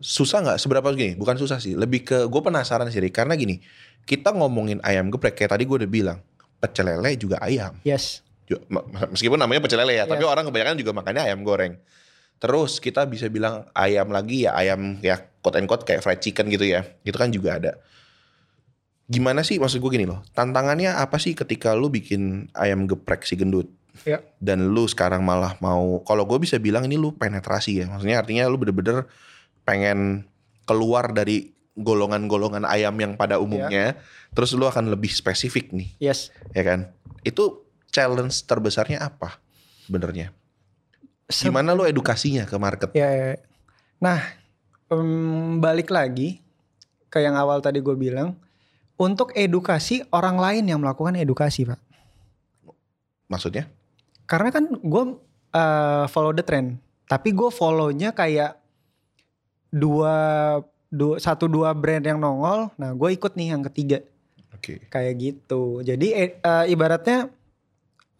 Susah 0.00 0.40
nggak? 0.40 0.58
Seberapa 0.58 0.88
gini? 0.96 1.12
Bukan 1.16 1.36
susah 1.36 1.60
sih. 1.60 1.76
Lebih 1.76 2.00
ke 2.02 2.18
gue 2.24 2.40
penasaran 2.40 2.88
sih 2.88 3.00
karena 3.12 3.36
gini. 3.36 3.60
Kita 4.02 4.32
ngomongin 4.32 4.80
ayam 4.82 5.12
geprek 5.12 5.36
kayak 5.36 5.52
tadi 5.54 5.68
gue 5.68 5.76
udah 5.84 5.90
bilang. 5.90 6.18
Pecel 6.62 6.86
lele 6.94 7.18
juga 7.18 7.42
ayam. 7.42 7.74
yes. 7.82 8.22
Meskipun 9.12 9.40
namanya 9.40 9.64
pecel 9.64 9.80
lele 9.80 9.96
ya, 9.96 10.04
tapi 10.04 10.22
Yes. 10.22 10.30
orang 10.30 10.44
kebanyakan 10.44 10.76
juga 10.76 10.92
makannya 10.92 11.22
ayam 11.24 11.40
goreng. 11.40 11.74
Terus 12.36 12.82
kita 12.82 13.06
bisa 13.06 13.30
bilang 13.32 13.64
ayam 13.72 14.10
lagi 14.12 14.44
ya 14.44 14.52
ayam 14.52 14.98
ya 15.00 15.18
quote 15.40 15.56
and 15.62 15.66
quote 15.70 15.86
kayak 15.86 16.02
fried 16.04 16.20
chicken 16.20 16.50
gitu 16.52 16.68
ya. 16.68 16.84
Itu 17.02 17.16
kan 17.16 17.32
juga 17.32 17.56
ada. 17.56 17.72
Gimana 19.08 19.42
sih 19.42 19.58
maksud 19.58 19.82
gue 19.82 19.90
gini 19.92 20.06
loh. 20.08 20.20
Tantangannya 20.32 20.94
apa 20.94 21.16
sih 21.18 21.32
ketika 21.34 21.72
lu 21.74 21.88
bikin 21.88 22.48
ayam 22.54 22.84
geprek 22.86 23.24
si 23.26 23.36
gendut? 23.36 23.68
Ya. 24.02 24.24
Dan 24.40 24.72
lu 24.72 24.84
sekarang 24.84 25.20
malah 25.20 25.54
mau 25.58 26.00
kalau 26.02 26.24
gue 26.24 26.40
bisa 26.40 26.56
bilang 26.56 26.84
ini 26.84 26.96
lu 26.96 27.12
penetrasi 27.12 27.80
ya. 27.80 27.86
Maksudnya 27.86 28.18
artinya 28.18 28.48
lu 28.48 28.56
bener-bener 28.56 29.04
pengen 29.62 30.24
keluar 30.64 31.12
dari 31.12 31.52
golongan-golongan 31.72 32.64
ayam 32.64 32.96
yang 32.96 33.14
pada 33.14 33.36
umumnya. 33.36 33.96
Terus 34.32 34.52
lu 34.52 34.64
akan 34.64 34.88
lebih 34.88 35.08
spesifik 35.08 35.72
nih 35.72 35.88
Yes. 36.00 36.32
ya 36.50 36.64
kan? 36.64 36.88
Itu 37.20 37.64
challenge 37.92 38.44
terbesarnya 38.44 39.00
apa 39.02 39.36
sebenarnya? 39.84 40.32
Se- 41.28 41.44
Gimana 41.44 41.72
lu 41.72 41.84
edukasinya 41.84 42.48
ke 42.48 42.56
market? 42.56 42.90
Ya, 42.92 43.08
ya. 43.08 43.30
Nah, 44.00 44.20
em, 44.88 45.60
balik 45.60 45.88
lagi 45.88 46.40
ke 47.06 47.20
yang 47.20 47.36
awal 47.36 47.60
tadi 47.60 47.78
gue 47.78 47.92
bilang, 47.92 48.36
untuk 48.96 49.32
edukasi 49.32 50.00
orang 50.08 50.40
lain 50.40 50.64
yang 50.64 50.80
melakukan 50.80 51.12
edukasi, 51.14 51.68
Pak. 51.68 51.76
Maksudnya? 53.28 53.68
Karena 54.32 54.48
kan 54.48 54.64
gue 54.64 55.02
eh, 55.52 56.04
follow 56.08 56.32
the 56.32 56.40
trend, 56.40 56.80
tapi 57.04 57.36
gue 57.36 57.52
follownya 57.52 58.16
kayak 58.16 58.56
dua, 59.68 60.14
dua 60.88 61.20
satu 61.20 61.44
dua 61.44 61.76
brand 61.76 62.00
yang 62.00 62.16
nongol. 62.16 62.72
Nah, 62.80 62.96
gue 62.96 63.12
ikut 63.12 63.36
nih 63.36 63.52
yang 63.52 63.62
ketiga 63.68 64.00
Oke. 64.56 64.80
kayak 64.88 65.14
gitu. 65.20 65.84
Jadi 65.84 66.16
eh, 66.16 66.64
ibaratnya 66.72 67.28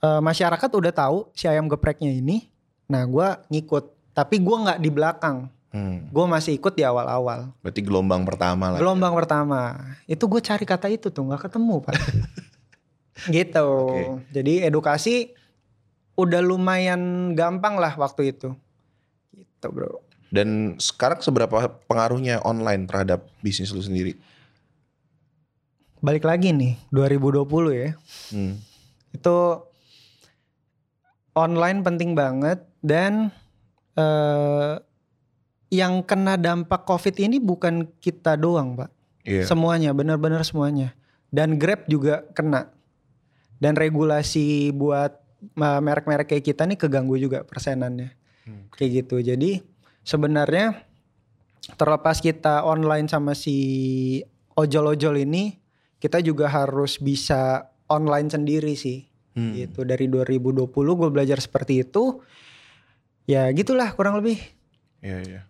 eh, 0.05 0.21
masyarakat 0.21 0.69
udah 0.69 0.93
tahu 0.93 1.33
si 1.33 1.49
ayam 1.49 1.65
gepreknya 1.65 2.13
ini. 2.13 2.45
Nah, 2.93 3.09
gue 3.09 3.29
ngikut, 3.49 4.13
tapi 4.13 4.37
gue 4.37 4.57
nggak 4.69 4.81
di 4.85 4.91
belakang. 4.93 5.49
Hmm, 5.73 6.05
Gue 6.13 6.29
masih 6.29 6.61
ikut 6.61 6.77
di 6.77 6.85
awal-awal. 6.85 7.49
berarti 7.65 7.81
gelombang 7.81 8.29
pertama 8.29 8.69
lah. 8.69 8.77
Gelombang 8.77 9.17
pertama. 9.17 9.81
Itu 10.05 10.29
gue 10.29 10.45
cari 10.45 10.69
kata 10.69 10.93
itu 10.93 11.09
tuh 11.09 11.25
nggak 11.25 11.49
ketemu 11.49 11.81
pak. 11.81 11.97
gitu. 13.33 13.69
Oke. 13.89 14.29
Jadi 14.37 14.69
edukasi 14.69 15.33
udah 16.17 16.41
lumayan 16.45 17.33
gampang 17.33 17.81
lah 17.81 17.97
waktu 17.97 18.35
itu. 18.35 18.53
Gitu 19.33 19.67
bro. 19.69 20.01
Dan 20.33 20.81
sekarang 20.81 21.21
seberapa 21.21 21.69
pengaruhnya 21.85 22.41
online 22.41 22.89
terhadap 22.89 23.29
bisnis 23.45 23.69
lu 23.69 23.85
sendiri? 23.85 24.17
Balik 26.01 26.25
lagi 26.25 26.51
nih 26.57 26.81
2020 26.89 27.45
ya. 27.77 27.91
Hmm. 28.33 28.57
Itu 29.13 29.69
online 31.37 31.85
penting 31.85 32.17
banget 32.17 32.65
dan 32.81 33.29
eh, 33.93 34.81
yang 35.73 36.05
kena 36.05 36.37
dampak 36.37 36.85
covid 36.85 37.17
ini 37.17 37.41
bukan 37.41 37.89
kita 38.01 38.37
doang 38.37 38.77
pak. 38.77 38.93
Iya. 39.25 39.47
Semuanya, 39.47 39.95
benar-benar 39.95 40.43
semuanya. 40.45 40.93
Dan 41.33 41.57
Grab 41.57 41.89
juga 41.89 42.27
kena. 42.37 42.69
Dan 43.63 43.79
regulasi 43.79 44.75
buat 44.75 45.22
merek-merek 45.57 46.31
kayak 46.31 46.45
kita 46.45 46.63
nih 46.65 46.79
keganggu 46.79 47.19
juga 47.19 47.43
persenannya. 47.43 48.15
Hmm. 48.47 48.71
Kayak 48.75 49.07
gitu. 49.07 49.17
Jadi 49.23 49.63
sebenarnya 50.03 50.87
terlepas 51.79 52.19
kita 52.19 52.67
online 52.67 53.07
sama 53.07 53.35
si 53.35 53.57
ojol-ojol 54.55 55.23
ini, 55.23 55.59
kita 56.03 56.19
juga 56.23 56.51
harus 56.51 56.99
bisa 56.99 57.71
online 57.91 58.31
sendiri 58.31 58.75
sih. 58.75 59.07
Hmm. 59.35 59.55
Gitu. 59.57 59.83
Dari 59.83 60.07
2020 60.11 60.69
gue 60.71 61.09
belajar 61.11 61.39
seperti 61.39 61.83
itu. 61.83 62.23
Ya 63.27 63.47
gitulah 63.55 63.95
kurang 63.95 64.19
lebih. 64.19 64.39
Iya, 65.03 65.19
iya. 65.23 65.41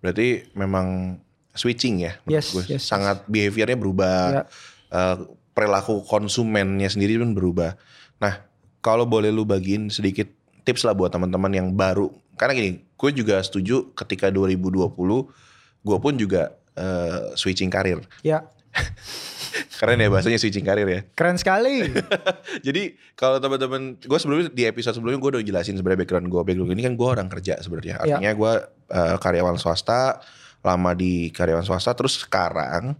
Berarti 0.00 0.48
memang 0.56 1.20
switching 1.52 2.00
ya 2.00 2.16
menurut 2.24 2.40
Yes, 2.40 2.48
gue. 2.56 2.64
yes, 2.64 2.72
yes. 2.80 2.84
Sangat 2.88 3.28
behaviornya 3.28 3.76
berubah. 3.76 4.16
Ya. 4.32 4.42
Eh, 4.90 5.16
perilaku 5.52 6.02
konsumennya 6.08 6.88
sendiri 6.88 7.20
pun 7.20 7.36
berubah. 7.36 7.76
Nah, 8.16 8.40
kalau 8.80 9.04
boleh 9.04 9.28
lu 9.32 9.44
bagiin 9.44 9.92
sedikit 9.92 10.28
tips 10.64 10.84
lah 10.84 10.96
buat 10.96 11.12
teman-teman 11.12 11.52
yang 11.52 11.68
baru. 11.72 12.12
Karena 12.36 12.56
gini, 12.56 12.80
gue 12.80 13.10
juga 13.12 13.40
setuju 13.40 13.92
ketika 13.96 14.32
2020 14.32 14.88
gue 15.80 15.98
pun 16.00 16.12
juga 16.16 16.56
eh, 16.76 17.32
switching 17.36 17.72
karir. 17.72 18.00
Ya 18.20 18.44
Keren 19.80 19.98
ya 19.98 20.12
bahasanya 20.12 20.38
switching 20.38 20.62
karir 20.62 20.86
ya. 20.86 21.00
keren 21.16 21.40
sekali. 21.40 21.88
Jadi 22.66 22.94
kalau 23.16 23.40
teman-teman, 23.40 23.96
gue 23.98 24.18
sebelumnya 24.20 24.52
di 24.52 24.68
episode 24.68 24.94
sebelumnya 24.94 25.18
gue 25.18 25.30
udah 25.40 25.42
jelasin 25.42 25.74
sebenarnya 25.74 26.04
background 26.06 26.26
gue. 26.28 26.42
Background 26.44 26.72
ini 26.76 26.84
kan 26.84 26.94
gue 26.94 27.08
orang 27.08 27.28
kerja 27.32 27.58
sebenarnya. 27.58 27.98
Ya. 28.04 28.20
Artinya 28.20 28.32
gue 28.36 28.52
eh, 28.92 29.16
karyawan 29.18 29.56
swasta, 29.56 30.20
lama 30.62 30.90
di 30.92 31.32
karyawan 31.32 31.64
swasta. 31.64 31.96
Terus 31.96 32.22
sekarang 32.22 32.94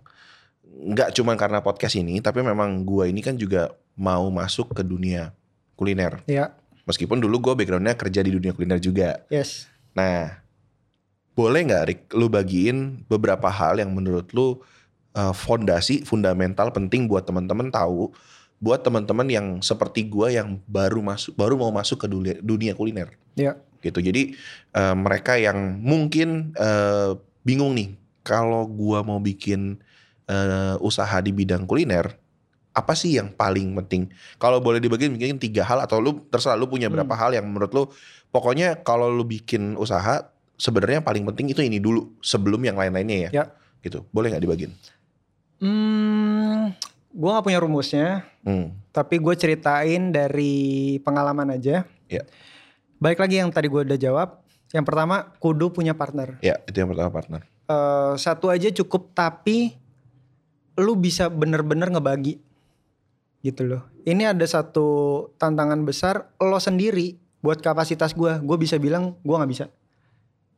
nggak 0.81 1.13
cuma 1.13 1.37
karena 1.37 1.61
podcast 1.61 2.01
ini, 2.01 2.25
tapi 2.25 2.41
memang 2.41 2.83
gue 2.89 3.13
ini 3.13 3.21
kan 3.21 3.37
juga 3.37 3.77
mau 4.01 4.33
masuk 4.33 4.73
ke 4.73 4.81
dunia 4.81 5.37
kuliner. 5.81 6.21
ya 6.29 6.53
Meskipun 6.85 7.17
dulu 7.23 7.41
gue 7.41 7.55
backgroundnya 7.65 7.97
kerja 7.97 8.21
di 8.21 8.35
dunia 8.37 8.53
kuliner 8.53 8.77
juga. 8.77 9.25
yes. 9.33 9.71
Nah, 9.97 10.43
boleh 11.33 11.65
nggak 11.65 11.85
Rick, 11.89 12.01
lu 12.13 12.29
bagiin 12.29 13.07
beberapa 13.09 13.49
hal 13.49 13.81
yang 13.81 13.95
menurut 13.97 14.29
lu 14.37 14.61
uh, 15.17 15.33
fondasi, 15.33 16.05
fundamental 16.05 16.69
penting 16.75 17.09
buat 17.09 17.25
teman-teman 17.25 17.73
tahu, 17.73 18.13
buat 18.61 18.85
teman-teman 18.85 19.25
yang 19.31 19.47
seperti 19.65 20.05
gua 20.05 20.29
yang 20.29 20.61
baru 20.69 21.01
masuk, 21.01 21.33
baru 21.33 21.57
mau 21.57 21.73
masuk 21.73 22.05
ke 22.05 22.07
dunia, 22.11 22.37
dunia 22.45 22.73
kuliner, 22.77 23.09
Ya. 23.39 23.57
gitu. 23.81 24.05
Jadi 24.05 24.37
uh, 24.77 24.93
mereka 24.93 25.41
yang 25.41 25.81
mungkin 25.81 26.53
uh, 26.61 27.17
bingung 27.41 27.73
nih, 27.73 27.97
kalau 28.21 28.69
gua 28.69 29.01
mau 29.01 29.17
bikin 29.17 29.81
uh, 30.29 30.77
usaha 30.85 31.19
di 31.25 31.33
bidang 31.33 31.65
kuliner, 31.65 32.20
apa 32.71 32.95
sih 32.95 33.19
yang 33.19 33.35
paling 33.35 33.75
penting? 33.83 34.11
Kalau 34.39 34.63
boleh 34.63 34.79
dibagi 34.79 35.11
mungkin 35.11 35.43
tiga 35.43 35.67
hal 35.67 35.83
atau 35.83 35.99
lu 35.99 36.23
terserah 36.31 36.55
lu 36.55 36.71
punya 36.71 36.87
berapa 36.87 37.11
hal 37.19 37.35
yang 37.35 37.47
menurut 37.51 37.73
lu 37.75 37.83
pokoknya 38.31 38.81
kalau 38.87 39.11
lu 39.11 39.27
bikin 39.27 39.75
usaha 39.75 40.31
sebenarnya 40.55 41.03
paling 41.03 41.27
penting 41.27 41.51
itu 41.51 41.61
ini 41.65 41.83
dulu 41.83 42.15
sebelum 42.23 42.63
yang 42.63 42.79
lain-lainnya 42.79 43.29
ya. 43.29 43.31
Ya. 43.33 43.45
Gitu. 43.83 44.07
Boleh 44.15 44.31
nggak 44.31 44.45
dibagiin? 44.45 44.73
Hmm, 45.61 46.73
gue 47.13 47.31
nggak 47.31 47.45
punya 47.45 47.61
rumusnya, 47.61 48.25
Hmm. 48.47 48.73
tapi 48.97 49.21
gue 49.21 49.35
ceritain 49.37 50.09
dari 50.09 50.97
pengalaman 51.05 51.53
aja. 51.53 51.85
Ya. 52.09 52.23
Baik 52.97 53.21
lagi 53.21 53.41
yang 53.41 53.53
tadi 53.53 53.69
gue 53.69 53.85
udah 53.85 54.01
jawab. 54.01 54.41
Yang 54.71 54.85
pertama, 54.87 55.35
kudu 55.43 55.75
punya 55.75 55.93
partner. 55.93 56.39
Ya, 56.41 56.63
itu 56.65 56.79
yang 56.79 56.89
pertama 56.89 57.11
partner. 57.11 57.41
Eh, 57.69 58.13
satu 58.17 58.49
aja 58.49 58.71
cukup, 58.71 59.13
tapi 59.13 59.75
lu 60.79 60.97
bisa 60.97 61.29
bener-bener 61.29 61.91
ngebagi. 61.91 62.41
Gitu 63.41 63.65
loh. 63.65 63.83
Ini 64.05 64.37
ada 64.37 64.45
satu 64.45 65.29
tantangan 65.41 65.81
besar, 65.85 66.33
lo 66.41 66.61
sendiri 66.61 67.17
buat 67.41 67.61
kapasitas 67.61 68.13
gue. 68.13 68.41
Gue 68.45 68.57
bisa 68.61 68.77
bilang 68.77 69.17
gue 69.25 69.37
nggak 69.37 69.53
bisa. 69.53 69.67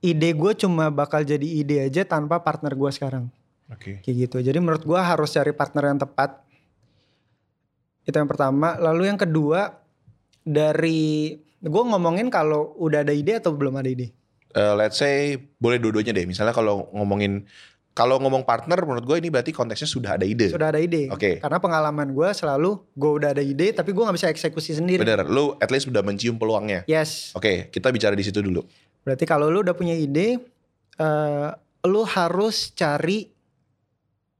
Ide 0.03 0.35
gue 0.35 0.53
cuma 0.59 0.91
bakal 0.91 1.23
jadi 1.23 1.47
ide 1.47 1.87
aja 1.87 2.03
tanpa 2.03 2.43
partner 2.43 2.75
gue 2.75 2.91
sekarang. 2.91 3.31
Oke. 3.73 4.05
Kayak 4.05 4.17
gitu. 4.29 4.37
Jadi 4.45 4.59
menurut 4.61 4.85
gua 4.85 5.01
harus 5.01 5.33
cari 5.33 5.53
partner 5.57 5.95
yang 5.95 6.01
tepat. 6.01 6.45
Itu 8.05 8.17
yang 8.19 8.29
pertama. 8.29 8.77
Lalu 8.77 9.09
yang 9.09 9.19
kedua 9.19 9.73
dari 10.43 11.33
gue 11.63 11.83
ngomongin 11.87 12.29
kalau 12.29 12.77
udah 12.77 13.07
ada 13.07 13.15
ide 13.15 13.41
atau 13.41 13.55
belum 13.57 13.81
ada 13.81 13.89
ide. 13.89 14.13
Eh, 14.53 14.75
let's 14.77 15.01
say 15.01 15.41
boleh 15.57 15.81
dua-duanya 15.81 16.13
deh. 16.13 16.29
Misalnya 16.29 16.53
kalau 16.53 16.93
ngomongin 16.93 17.49
kalau 17.93 18.17
ngomong 18.17 18.49
partner 18.49 18.81
menurut 18.89 19.05
gue 19.05 19.17
ini 19.21 19.29
berarti 19.29 19.53
konteksnya 19.53 19.85
sudah 19.85 20.11
ada 20.17 20.25
ide. 20.25 20.49
Sudah 20.49 20.73
ada 20.73 20.81
ide. 20.81 21.13
Oke. 21.13 21.45
Karena 21.45 21.61
pengalaman 21.61 22.17
gua 22.17 22.33
selalu 22.33 22.81
gue 22.97 23.11
udah 23.21 23.37
ada 23.37 23.45
ide 23.45 23.77
tapi 23.77 23.93
gua 23.93 24.09
nggak 24.09 24.17
bisa 24.17 24.29
eksekusi 24.33 24.73
sendiri. 24.73 25.05
Bener, 25.05 25.29
lu 25.29 25.53
at 25.61 25.69
least 25.69 25.93
udah 25.93 26.01
mencium 26.01 26.41
peluangnya. 26.41 26.89
Yes. 26.89 27.37
Oke, 27.37 27.69
kita 27.69 27.93
bicara 27.93 28.17
di 28.17 28.25
situ 28.25 28.41
dulu. 28.41 28.65
Berarti 29.05 29.29
kalau 29.29 29.53
lu 29.53 29.61
udah 29.61 29.77
punya 29.77 29.93
ide, 29.93 30.41
eh 30.97 31.49
lu 31.85 32.03
harus 32.07 32.73
cari 32.73 33.29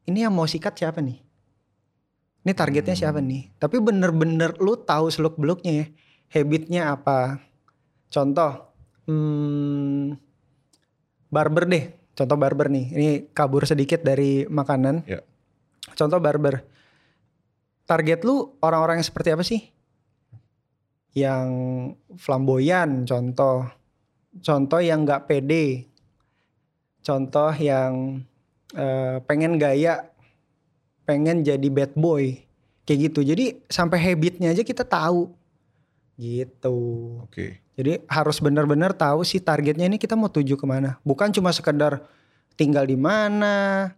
ini 0.03 0.19
yang 0.25 0.33
mau 0.33 0.49
sikat 0.49 0.73
siapa 0.73 1.05
nih? 1.05 1.19
Ini 2.43 2.53
targetnya 2.57 2.97
siapa 2.97 3.23
Hmm. 3.23 3.29
nih? 3.31 3.43
Tapi 3.55 3.77
bener-bener 3.79 4.59
lu 4.59 4.75
tahu 4.75 5.13
seluk 5.13 5.39
beluknya 5.39 5.73
ya, 5.73 5.87
habitnya 6.33 6.83
apa? 6.91 7.39
Contoh, 8.09 8.75
hmm, 9.07 10.19
barber 11.29 11.65
deh. 11.67 11.85
Contoh 12.13 12.37
barber 12.37 12.69
nih. 12.69 12.87
Ini 12.93 13.09
kabur 13.33 13.65
sedikit 13.65 14.05
dari 14.05 14.45
makanan. 14.45 15.09
Ya. 15.09 15.25
Contoh 15.97 16.21
barber. 16.21 16.65
Target 17.89 18.23
lu 18.25 18.57
orang-orang 18.63 19.01
yang 19.01 19.09
seperti 19.09 19.29
apa 19.33 19.45
sih? 19.45 19.61
Yang 21.13 21.49
flamboyan, 22.17 23.05
contoh 23.05 23.69
contoh 24.41 24.81
yang 24.81 25.05
nggak 25.05 25.29
pede, 25.29 25.93
contoh 27.05 27.53
yang 27.61 28.25
eh, 28.73 29.21
pengen 29.29 29.61
gaya, 29.61 30.09
pengen 31.05 31.45
jadi 31.45 31.69
bad 31.69 31.93
boy, 31.93 32.41
kayak 32.89 33.13
gitu. 33.13 33.21
Jadi 33.21 33.61
sampai 33.69 34.01
habitnya 34.01 34.57
aja 34.57 34.65
kita 34.65 34.89
tahu, 34.89 35.29
gitu. 36.17 36.79
Oke. 37.29 37.61
Jadi 37.73 38.05
harus 38.05 38.37
benar-benar 38.37 38.93
tahu 38.93 39.25
sih 39.25 39.41
targetnya 39.41 39.89
ini 39.89 39.97
kita 39.97 40.13
mau 40.13 40.29
tuju 40.29 40.55
ke 40.55 40.67
mana. 40.69 41.01
Bukan 41.03 41.33
cuma 41.33 41.49
sekedar 41.51 42.05
tinggal 42.53 42.85
di 42.85 43.01
mana, 43.01 43.89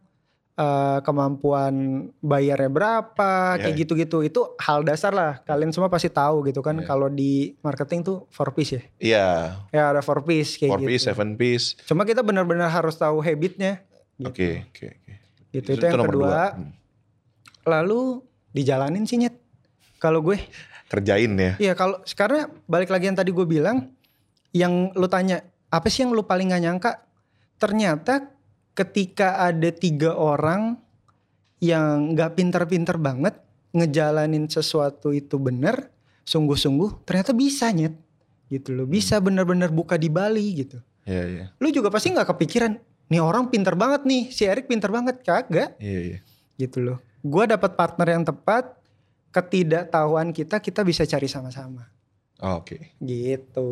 eh, 0.55 0.99
kemampuan 1.03 1.75
bayarnya 2.23 2.71
berapa, 2.71 3.59
Ya, 3.59 3.67
kayak 3.67 3.75
ya. 3.75 3.81
gitu-gitu. 3.83 4.23
Itu 4.23 4.55
hal 4.63 4.87
dasar 4.87 5.11
lah. 5.11 5.43
Kalian 5.43 5.75
semua 5.75 5.91
pasti 5.91 6.07
tahu 6.07 6.47
gitu 6.47 6.63
kan. 6.63 6.79
Ya. 6.79 6.87
Kalau 6.87 7.11
di 7.11 7.59
marketing 7.61 8.07
tuh 8.07 8.31
four 8.31 8.55
piece 8.55 8.79
ya. 8.79 8.83
Iya, 9.03 9.29
Ya 9.75 9.83
ada 9.91 10.07
four 10.07 10.23
piece 10.23 10.55
kayak 10.55 10.71
four 10.71 10.81
gitu. 10.87 10.89
piece, 10.95 11.05
seven 11.05 11.35
piece. 11.35 11.67
Cuma 11.83 12.07
kita 12.07 12.23
benar-benar 12.23 12.71
harus 12.71 12.95
tahu 12.95 13.19
habitnya. 13.19 13.83
Gitu. 14.15 14.31
Oke, 14.31 14.49
oke, 14.71 14.87
oke. 14.95 15.13
Gitu. 15.51 15.69
Itu, 15.75 15.83
yang 15.83 15.99
kedua. 15.99 16.15
dua. 16.15 16.43
Hmm. 16.55 16.71
Lalu 17.67 18.23
dijalanin 18.55 19.03
sih 19.03 19.19
nyet. 19.19 19.35
Kalau 19.99 20.23
gue, 20.23 20.39
Kerjain 20.95 21.33
ya. 21.35 21.53
iya 21.59 21.73
kalau 21.75 21.99
karena 22.15 22.47
balik 22.71 22.95
lagi 22.95 23.11
yang 23.11 23.19
tadi 23.19 23.35
gue 23.35 23.43
bilang, 23.43 23.91
yang 24.55 24.95
lu 24.95 25.11
tanya 25.11 25.43
apa 25.75 25.91
sih 25.91 26.07
yang 26.07 26.15
lu 26.15 26.23
paling 26.23 26.55
gak 26.55 26.63
nyangka? 26.63 26.93
Ternyata 27.59 28.31
ketika 28.75 29.43
ada 29.43 29.71
tiga 29.75 30.15
orang 30.15 30.79
yang 31.63 32.13
nggak 32.13 32.37
pinter-pinter 32.37 32.99
banget 32.99 33.39
ngejalanin 33.75 34.47
sesuatu 34.47 35.11
itu 35.11 35.41
bener, 35.41 35.91
sungguh-sungguh, 36.23 37.03
ternyata 37.03 37.35
bisa 37.35 37.71
nyet. 37.75 37.95
Gitu 38.47 38.71
loh, 38.77 38.87
bisa 38.87 39.19
bener-bener 39.19 39.73
buka 39.73 39.99
di 39.99 40.07
Bali 40.13 40.63
gitu. 40.63 40.79
Iya, 41.09 41.25
iya. 41.27 41.45
Lu 41.59 41.73
juga 41.75 41.91
pasti 41.91 42.15
nggak 42.15 42.37
kepikiran, 42.37 42.73
nih 43.11 43.21
orang 43.23 43.51
pinter 43.51 43.75
banget 43.75 44.07
nih, 44.07 44.31
si 44.31 44.47
Erik 44.47 44.71
pinter 44.71 44.93
banget, 44.95 45.25
kagak 45.27 45.75
Iya, 45.83 46.01
iya. 46.15 46.19
gitu 46.61 46.85
loh. 46.85 46.99
Gua 47.25 47.49
dapat 47.49 47.75
partner 47.75 48.15
yang 48.15 48.25
tepat, 48.29 48.77
ketidaktahuan 49.35 50.31
kita 50.31 50.63
kita 50.63 50.87
bisa 50.87 51.03
cari 51.03 51.27
sama-sama. 51.27 51.91
Oh, 52.43 52.61
Oke. 52.61 52.93
Gitu. 52.99 53.69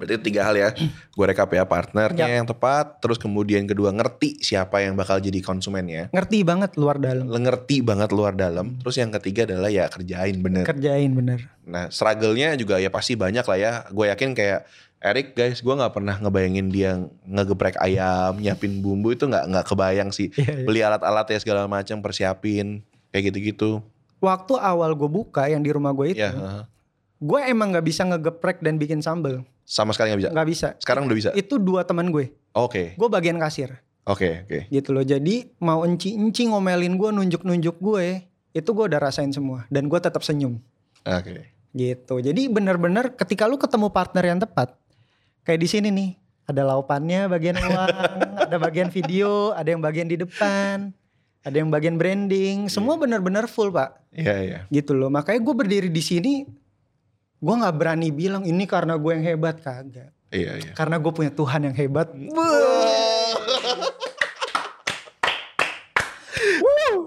Berarti 0.00 0.18
tiga 0.24 0.48
hal 0.48 0.56
ya. 0.56 0.72
Gue 1.14 1.24
rekap 1.28 1.52
ya 1.52 1.62
partnernya 1.68 2.26
Ya. 2.26 2.40
yang 2.40 2.48
tepat, 2.48 2.98
terus 2.98 3.20
kemudian 3.20 3.68
kedua 3.68 3.92
ngerti 3.92 4.40
siapa 4.40 4.82
yang 4.82 4.96
bakal 4.96 5.20
jadi 5.20 5.38
konsumennya. 5.44 6.08
Ngerti 6.10 6.42
banget 6.42 6.74
luar 6.80 6.96
dalam. 6.96 7.28
Ngerti 7.28 7.84
banget 7.84 8.10
luar 8.16 8.32
dalam. 8.34 8.80
Terus 8.82 8.96
yang 8.98 9.12
ketiga 9.20 9.44
adalah 9.46 9.68
ya 9.70 9.86
kerjain 9.92 10.42
bener. 10.42 10.64
Kerjain 10.64 11.12
bener. 11.12 11.52
Nah, 11.68 11.92
struggle-nya 11.92 12.56
juga 12.56 12.80
ya 12.80 12.88
pasti 12.88 13.14
banyak 13.14 13.44
lah 13.46 13.58
ya. 13.60 13.72
Gue 13.92 14.08
yakin 14.10 14.32
kayak 14.32 14.64
Erik 14.96 15.36
guys, 15.36 15.60
gue 15.60 15.70
nggak 15.76 15.92
pernah 15.92 16.16
ngebayangin 16.18 16.66
dia 16.72 16.96
ngegeprek 17.28 17.76
ayam, 17.84 18.40
nyiapin 18.40 18.80
bumbu 18.80 19.12
itu 19.12 19.28
nggak 19.28 19.44
nggak 19.54 19.66
kebayang 19.68 20.08
sih. 20.10 20.32
Iya, 20.34 20.64
iya. 20.64 20.66
Beli 20.66 20.80
alat-alat 20.82 21.28
ya 21.30 21.38
segala 21.38 21.68
macam, 21.68 22.00
persiapin 22.00 22.80
kayak 23.12 23.30
gitu-gitu. 23.30 23.84
Waktu 24.26 24.54
awal 24.56 24.90
gue 24.92 25.06
buka 25.06 25.46
yang 25.46 25.62
di 25.62 25.70
rumah 25.70 25.90
gue 25.92 26.10
itu, 26.10 26.18
Ya, 26.18 26.30
heeh. 26.30 26.62
gue 27.16 27.40
emang 27.46 27.70
nggak 27.70 27.86
bisa 27.86 28.02
ngegeprek 28.02 28.58
dan 28.60 28.76
bikin 28.76 28.98
sambel. 28.98 29.46
sama 29.62 29.90
sekali 29.90 30.10
nggak 30.10 30.20
bisa. 30.20 30.30
Nggak 30.30 30.48
bisa. 30.48 30.68
Sekarang 30.78 31.02
udah 31.06 31.16
bisa. 31.16 31.30
Itu 31.32 31.58
dua 31.58 31.82
teman 31.82 32.10
gue. 32.10 32.30
Oke, 32.52 32.94
Gue 32.94 33.06
bagian 33.06 33.34
kasir. 33.36 33.78
oke, 34.02 34.42
oke. 34.42 34.60
Gitu 34.68 34.88
loh. 34.90 35.02
Jadi 35.02 35.50
mau 35.58 35.82
enci-enci 35.82 36.46
ngomelin 36.46 36.94
gue, 36.94 37.10
nunjuk-nunjuk 37.12 37.76
gue, 37.76 38.22
itu 38.50 38.68
gue 38.68 38.84
udah 38.86 39.00
rasain 39.00 39.30
semua. 39.30 39.66
Dan 39.66 39.86
gue 39.86 39.98
tetap 39.98 40.22
senyum. 40.22 40.58
Oke. 41.02 41.54
gitu 41.70 42.16
jadi 42.18 42.48
benar-benar 42.48 43.12
ketika 43.12 43.44
lu 43.44 43.54
ketemu 43.54 43.92
partner 43.92 44.24
yang 44.24 44.40
tepat 44.40 44.72
kayak 45.44 45.60
di 45.60 45.68
sini 45.68 45.92
nih 45.92 46.10
ada 46.42 46.64
laupannya 46.64 47.28
bagian 47.28 47.52
uang 47.54 47.88
ada 48.48 48.56
bagian 48.56 48.88
video 48.88 49.52
ada 49.52 49.68
yang 49.68 49.78
bagian 49.78 50.08
di 50.08 50.16
depan 50.16 50.88
ada 51.46 51.56
yang 51.56 51.70
bagian 51.70 51.94
branding 51.94 52.66
semua 52.66 52.98
benar-benar 52.98 53.46
full 53.46 53.70
pak 53.70 54.02
Iya, 54.10 54.34
iya. 54.42 54.58
gitu 54.68 54.92
loh 54.92 55.06
makanya 55.06 55.38
gue 55.38 55.54
berdiri 55.54 55.86
di 55.86 56.02
sini 56.02 56.42
gue 57.36 57.54
nggak 57.54 57.76
berani 57.76 58.10
bilang 58.10 58.42
ini 58.42 58.66
karena 58.66 58.98
gue 58.98 59.12
yang 59.12 59.24
hebat 59.24 59.60
kagak 59.60 60.10
Iya, 60.26 60.58
iya. 60.58 60.72
karena 60.74 60.98
gue 60.98 61.12
punya 61.12 61.30
Tuhan 61.30 61.60
yang 61.64 61.76
hebat 61.76 62.10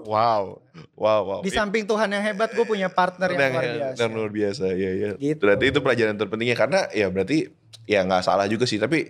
Wow, 0.02 0.58
wow, 0.96 1.20
wow. 1.22 1.40
di 1.40 1.50
samping 1.50 1.86
Tuhan 1.86 2.10
yang 2.10 2.24
hebat 2.24 2.50
gue 2.50 2.64
punya 2.64 2.90
partner 2.90 3.30
yang 3.30 3.38
Dan- 3.38 3.52
luar 3.52 3.62
biasa 3.70 3.96
Dan 3.96 4.10
luar 4.10 4.30
biasa, 4.30 4.64
ya, 4.74 4.90
ya. 4.92 5.10
Gitu. 5.14 5.38
Berarti 5.38 5.64
itu 5.68 5.78
pelajaran 5.78 6.16
terpentingnya 6.16 6.56
karena 6.56 6.80
ya 6.90 7.06
berarti 7.06 7.46
ya 7.86 8.02
nggak 8.02 8.24
salah 8.24 8.46
juga 8.46 8.66
sih. 8.66 8.82
Tapi 8.82 9.06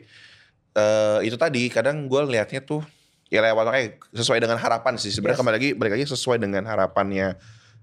eh 0.71 1.19
itu 1.25 1.35
tadi 1.35 1.73
kadang 1.73 2.05
gue 2.05 2.21
liatnya 2.29 2.61
tuh 2.61 2.85
ya 3.31 3.41
lewat 3.41 3.65
eh, 3.73 3.95
sesuai 4.13 4.39
dengan 4.39 4.59
harapan 4.59 4.95
sih. 4.95 5.09
Sebenarnya 5.09 5.39
Yes. 5.39 5.41
kembali 5.41 5.57
lagi 5.57 5.71
balik 5.73 5.93
lagi 5.95 6.07
sesuai 6.07 6.37
dengan 6.37 6.67
harapannya 6.67 7.39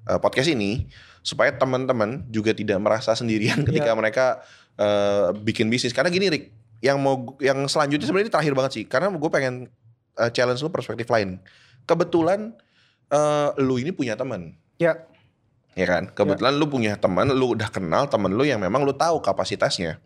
eh, 0.06 0.20
podcast 0.20 0.48
ini 0.48 0.86
supaya 1.24 1.52
teman-teman 1.52 2.28
juga 2.28 2.52
tidak 2.52 2.78
merasa 2.78 3.12
sendirian 3.12 3.64
ketika 3.68 3.92
Iya. 3.92 3.98
mereka 3.98 4.26
eh, 4.76 5.32
bikin 5.34 5.68
bisnis. 5.68 5.92
Karena 5.92 6.08
gini 6.08 6.28
Rick, 6.28 6.52
yang 6.80 7.00
mau 7.00 7.34
yang 7.40 7.66
selanjutnya 7.66 8.06
sebenarnya 8.06 8.28
ini 8.28 8.34
terakhir 8.34 8.54
banget 8.54 8.72
sih. 8.76 8.86
Karena 8.86 9.08
gue 9.10 9.32
pengen 9.32 9.72
eh, 10.14 10.30
challenge 10.30 10.60
lu 10.60 10.70
perspektif 10.70 11.08
lain. 11.08 11.40
Kebetulan 11.84 12.52
eh, 13.08 13.50
lu 13.58 13.80
ini 13.80 13.90
punya 13.90 14.14
teman 14.14 14.52
ya 14.78 14.94
ya 15.74 15.86
kan 15.86 16.10
kebetulan 16.10 16.54
lu 16.54 16.66
punya 16.66 16.98
teman 16.98 17.30
lu 17.30 17.54
udah 17.54 17.70
kenal 17.70 18.06
teman 18.06 18.30
lu 18.30 18.42
yang 18.42 18.58
memang 18.58 18.82
lu 18.82 18.92
tahu 18.92 19.22
kapasitasnya 19.22 20.02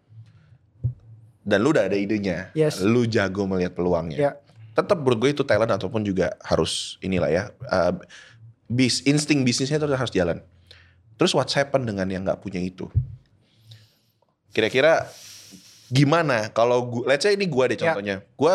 dan 1.41 1.57
lu 1.59 1.73
udah 1.73 1.87
ada 1.87 1.95
idenya 1.95 2.51
Yes. 2.53 2.79
lu 2.79 3.03
jago 3.03 3.47
melihat 3.47 3.73
peluangnya 3.73 4.17
Ya. 4.19 4.31
Tetap 4.71 4.97
menurut 5.03 5.19
gue 5.19 5.29
itu 5.35 5.43
talent 5.43 5.71
ataupun 5.71 6.01
juga 6.01 6.31
harus 6.43 6.95
inilah 7.03 7.27
ya 7.27 7.43
uh, 7.67 7.93
bis 8.71 9.03
insting 9.03 9.43
bisnisnya 9.43 9.77
itu 9.77 9.87
harus 9.91 10.13
jalan. 10.13 10.39
Terus 11.19 11.35
what's 11.35 11.53
happen 11.53 11.83
dengan 11.85 12.07
yang 12.07 12.23
nggak 12.23 12.39
punya 12.39 12.57
itu? 12.57 12.87
Kira-kira 14.51 15.07
gimana 15.91 16.47
kalau 16.55 16.87
gue 16.87 17.03
let's 17.03 17.23
say 17.23 17.35
ini 17.35 17.47
gue 17.47 17.65
deh 17.75 17.77
Ya. 17.77 17.91
contohnya. 17.91 18.15
Gue 18.35 18.53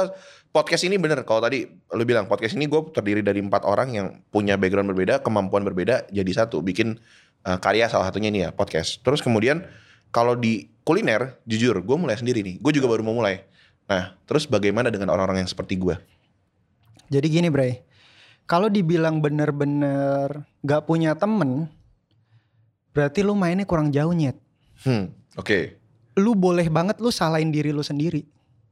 podcast 0.53 0.89
ini 0.89 0.97
bener 0.97 1.21
kalau 1.29 1.45
tadi 1.45 1.69
lu 1.69 2.05
bilang 2.09 2.25
podcast 2.29 2.57
ini 2.57 2.65
gue 2.65 2.81
terdiri 2.97 3.21
dari 3.21 3.45
empat 3.45 3.69
orang 3.69 3.93
yang 3.93 4.07
punya 4.33 4.57
background 4.57 4.89
berbeda 4.89 5.21
kemampuan 5.21 5.61
berbeda 5.69 6.09
jadi 6.09 6.33
satu 6.33 6.65
bikin 6.65 6.97
uh, 7.45 7.61
karya 7.61 7.93
salah 7.93 8.09
satunya 8.09 8.33
ini 8.33 8.41
ya 8.49 8.51
podcast. 8.57 9.05
Terus 9.05 9.21
kemudian 9.21 9.65
kalau 10.13 10.33
di 10.33 10.73
kuliner 10.81 11.37
jujur 11.45 11.77
gue 11.85 11.97
mulai 11.97 12.17
sendiri 12.17 12.41
nih. 12.41 12.57
Gue 12.61 12.73
juga 12.73 12.89
baru 12.89 13.05
mau 13.05 13.17
mulai 13.17 13.45
nah 13.87 14.15
terus 14.27 14.45
bagaimana 14.51 14.91
dengan 14.91 15.15
orang-orang 15.15 15.47
yang 15.47 15.51
seperti 15.51 15.79
gue 15.79 15.95
Jadi 17.07 17.27
gini 17.31 17.47
Bray, 17.47 17.87
kalau 18.51 18.67
dibilang 18.67 19.23
bener-bener 19.23 20.43
gak 20.67 20.91
punya 20.91 21.15
temen, 21.15 21.71
berarti 22.91 23.23
lu 23.23 23.39
mainnya 23.39 23.63
kurang 23.63 23.95
jauh 23.95 24.11
nyet. 24.11 24.35
Hmm, 24.83 25.15
oke. 25.39 25.79
Lu 26.19 26.35
boleh 26.35 26.67
banget 26.67 26.99
lu 26.99 27.15
salahin 27.15 27.55
diri 27.55 27.71
lu 27.71 27.87
sendiri. 27.87 28.27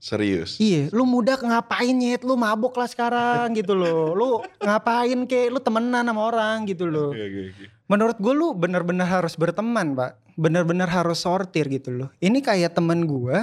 Serius. 0.04 0.60
Iya, 0.60 0.92
lu 0.92 1.08
muda 1.08 1.38
ngapain 1.40 1.96
nyet, 1.96 2.26
lu 2.28 2.36
mabok 2.36 2.76
lah 2.76 2.90
sekarang 2.90 3.56
gitu 3.56 3.72
loh. 3.72 4.12
Lu 4.12 4.28
ngapain 4.60 5.24
kek, 5.24 5.48
lu 5.48 5.62
temenan 5.64 6.04
sama 6.04 6.28
orang 6.28 6.68
gitu 6.68 6.84
loh. 6.84 7.14
Oke, 7.14 7.24
oke, 7.24 7.40
oke. 7.54 7.64
Menurut 7.88 8.16
gue 8.20 8.34
lu 8.36 8.52
bener-bener 8.52 9.08
harus 9.08 9.32
berteman 9.38 9.96
pak. 9.96 10.20
Bener-bener 10.36 10.90
harus 10.90 11.24
sortir 11.24 11.70
gitu 11.72 11.88
loh. 11.94 12.08
Ini 12.20 12.36
kayak 12.44 12.76
temen 12.76 13.08
gue, 13.08 13.38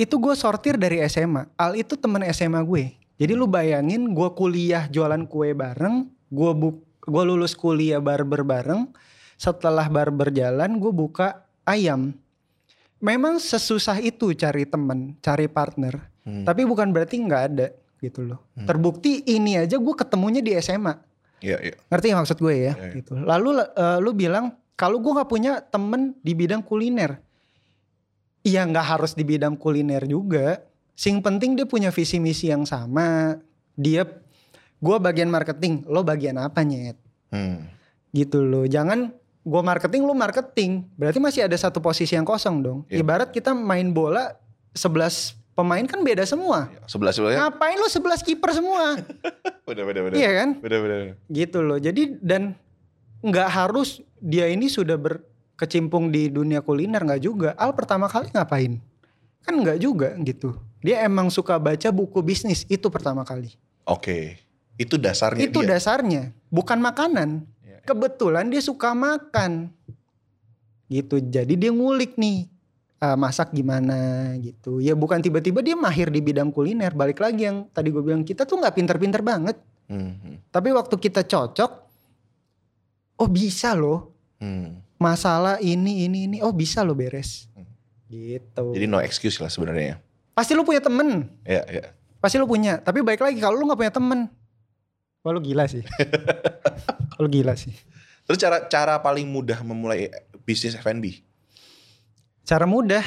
itu 0.00 0.16
gue 0.16 0.32
sortir 0.32 0.80
dari 0.80 1.04
SMA. 1.04 1.44
Al 1.60 1.76
itu 1.76 1.92
temen 1.92 2.24
SMA 2.32 2.64
gue. 2.64 2.96
Jadi 3.20 3.36
lu 3.36 3.44
bayangin 3.44 4.16
gue 4.16 4.28
kuliah 4.32 4.88
jualan 4.88 5.28
kue 5.28 5.52
bareng, 5.52 6.08
gue 6.32 6.52
buk, 6.56 6.80
gue 7.04 7.22
lulus 7.28 7.52
kuliah 7.52 8.00
barber 8.00 8.40
bareng. 8.40 8.88
Setelah 9.36 9.92
barber 9.92 10.32
jalan, 10.32 10.80
gue 10.80 10.88
buka 10.88 11.44
ayam. 11.68 12.16
Memang 12.96 13.36
sesusah 13.36 14.00
itu 14.00 14.32
cari 14.32 14.64
temen, 14.64 15.20
cari 15.20 15.48
partner. 15.52 16.00
Hmm. 16.24 16.48
Tapi 16.48 16.64
bukan 16.64 16.92
berarti 16.96 17.20
nggak 17.20 17.42
ada 17.52 17.68
gitu 18.00 18.24
loh. 18.24 18.40
Hmm. 18.56 18.64
Terbukti 18.64 19.20
ini 19.28 19.60
aja 19.60 19.76
gue 19.76 19.94
ketemunya 19.96 20.40
di 20.40 20.56
SMA. 20.60 20.96
Iya, 21.44 21.56
iya. 21.60 21.76
Ngerti 21.92 22.08
maksud 22.16 22.38
gue 22.40 22.54
ya? 22.56 22.72
Iya, 22.72 22.84
iya. 22.88 22.96
Gitu. 22.96 23.12
Lalu 23.20 23.48
eh, 23.60 23.98
lu 24.00 24.10
bilang 24.16 24.56
kalau 24.80 24.96
gue 24.96 25.12
nggak 25.12 25.28
punya 25.28 25.60
temen 25.60 26.16
di 26.24 26.32
bidang 26.32 26.64
kuliner, 26.64 27.20
iya 28.46 28.64
nggak 28.64 28.86
harus 28.96 29.12
di 29.12 29.24
bidang 29.26 29.56
kuliner 29.56 30.04
juga. 30.08 30.62
Sing 30.96 31.24
penting 31.24 31.56
dia 31.56 31.64
punya 31.64 31.88
visi 31.88 32.20
misi 32.20 32.52
yang 32.52 32.68
sama. 32.68 33.40
Dia, 33.72 34.04
gue 34.76 34.96
bagian 35.00 35.32
marketing, 35.32 35.88
lo 35.88 36.04
bagian 36.04 36.36
apa 36.36 36.60
nyet? 36.60 37.00
Hmm. 37.32 37.72
Gitu 38.12 38.44
loh. 38.44 38.68
Jangan 38.68 39.08
gue 39.40 39.62
marketing, 39.64 40.04
lu 40.04 40.12
marketing. 40.12 40.84
Berarti 41.00 41.16
masih 41.16 41.48
ada 41.48 41.56
satu 41.56 41.80
posisi 41.80 42.12
yang 42.12 42.28
kosong 42.28 42.60
dong. 42.60 42.78
Iya. 42.92 43.00
Ibarat 43.00 43.32
kita 43.32 43.56
main 43.56 43.96
bola 43.96 44.36
11 44.76 45.40
pemain 45.56 45.84
kan 45.88 46.00
beda 46.04 46.28
semua. 46.28 46.68
Sebelah 46.84 47.12
sebelahnya. 47.16 47.48
Ngapain 47.48 47.76
lu 47.80 47.88
11 47.88 48.20
kiper 48.24 48.50
semua? 48.52 49.00
Bener, 49.68 49.84
bener, 49.86 50.02
bener. 50.10 50.16
iya 50.18 50.30
kan? 50.42 50.48
Bener, 50.58 50.78
bener. 50.82 50.98
gitu 51.30 51.62
loh 51.62 51.78
jadi 51.78 52.18
dan 52.18 52.58
nggak 53.22 53.48
harus 53.52 54.02
dia 54.18 54.48
ini 54.48 54.66
sudah 54.66 54.98
berkecimpung 55.60 56.08
di 56.08 56.32
dunia 56.32 56.64
kuliner 56.64 57.04
nggak 57.04 57.20
juga 57.20 57.52
Al 57.60 57.76
pertama 57.76 58.08
kali 58.08 58.32
ngapain 58.32 58.80
kan 59.44 59.52
nggak 59.60 59.76
juga 59.76 60.16
gitu 60.24 60.56
dia 60.80 61.04
emang 61.04 61.28
suka 61.28 61.60
baca 61.60 61.92
buku 61.92 62.24
bisnis 62.24 62.64
itu 62.64 62.88
pertama 62.88 63.28
kali 63.28 63.52
Oke. 63.84 64.40
Itu 64.80 64.96
dasarnya 64.96 65.44
itu 65.44 65.60
dia. 65.60 65.76
dasarnya 65.76 66.32
bukan 66.48 66.80
makanan 66.80 67.44
Iya. 67.60 67.84
kebetulan 67.84 68.48
dia 68.48 68.64
suka 68.64 68.96
makan 68.96 69.68
gitu 70.88 71.20
jadi 71.20 71.52
dia 71.52 71.68
ngulik 71.68 72.16
nih 72.16 72.48
ah, 72.96 73.20
masak 73.20 73.52
gimana 73.52 74.32
gitu 74.40 74.80
ya 74.80 74.96
bukan 74.96 75.20
tiba-tiba 75.20 75.60
dia 75.60 75.76
mahir 75.76 76.08
di 76.08 76.24
bidang 76.24 76.48
kuliner 76.48 76.96
balik 76.96 77.20
lagi 77.20 77.44
yang 77.52 77.68
tadi 77.68 77.92
gue 77.92 78.00
bilang 78.00 78.24
kita 78.24 78.48
tuh 78.48 78.56
nggak 78.56 78.80
pinter-pinter 78.80 79.20
banget 79.20 79.60
Hmm, 79.90 80.14
hmm, 80.22 80.36
tapi 80.54 80.70
waktu 80.70 80.94
kita 81.02 81.26
cocok, 81.26 81.70
oh 83.18 83.26
bisa 83.26 83.74
loh. 83.74 84.14
hmm. 84.38 84.89
Masalah 85.00 85.56
ini 85.58 86.04
ini 86.04 86.28
ini, 86.28 86.36
oh 86.44 86.52
bisa 86.52 86.84
loh 86.84 86.92
beres. 86.92 87.48
Hmm. 87.50 87.64
Gitu. 88.06 88.64
Jadi 88.76 88.84
no 88.84 89.00
excuse 89.00 89.40
lah 89.40 89.48
sebenarnya. 89.48 89.96
pasti 90.30 90.52
lu 90.52 90.60
punya 90.60 90.80
temen, 90.80 91.28
Iya, 91.42 91.62
iya. 91.68 91.84
pasti 92.16 92.36
lu 92.36 92.44
punya. 92.44 92.76
Tapi 92.78 93.00
baik 93.00 93.18
lagi 93.18 93.36
kalau 93.36 93.56
lu 93.56 93.64
nggak 93.64 93.76
punya 93.78 93.92
temen, 93.92 94.28
wah 95.20 95.30
lu 95.30 95.40
gila 95.40 95.64
sih. 95.64 95.84
lu 97.20 97.28
gila 97.28 97.52
sih. 97.54 97.72
Terus 98.24 98.38
cara 98.38 98.64
cara 98.64 98.94
paling 98.98 99.24
mudah 99.24 99.60
memulai 99.60 100.08
bisnis 100.42 100.72
F&B? 100.74 101.20
Cara 102.42 102.64
mudah. 102.64 103.04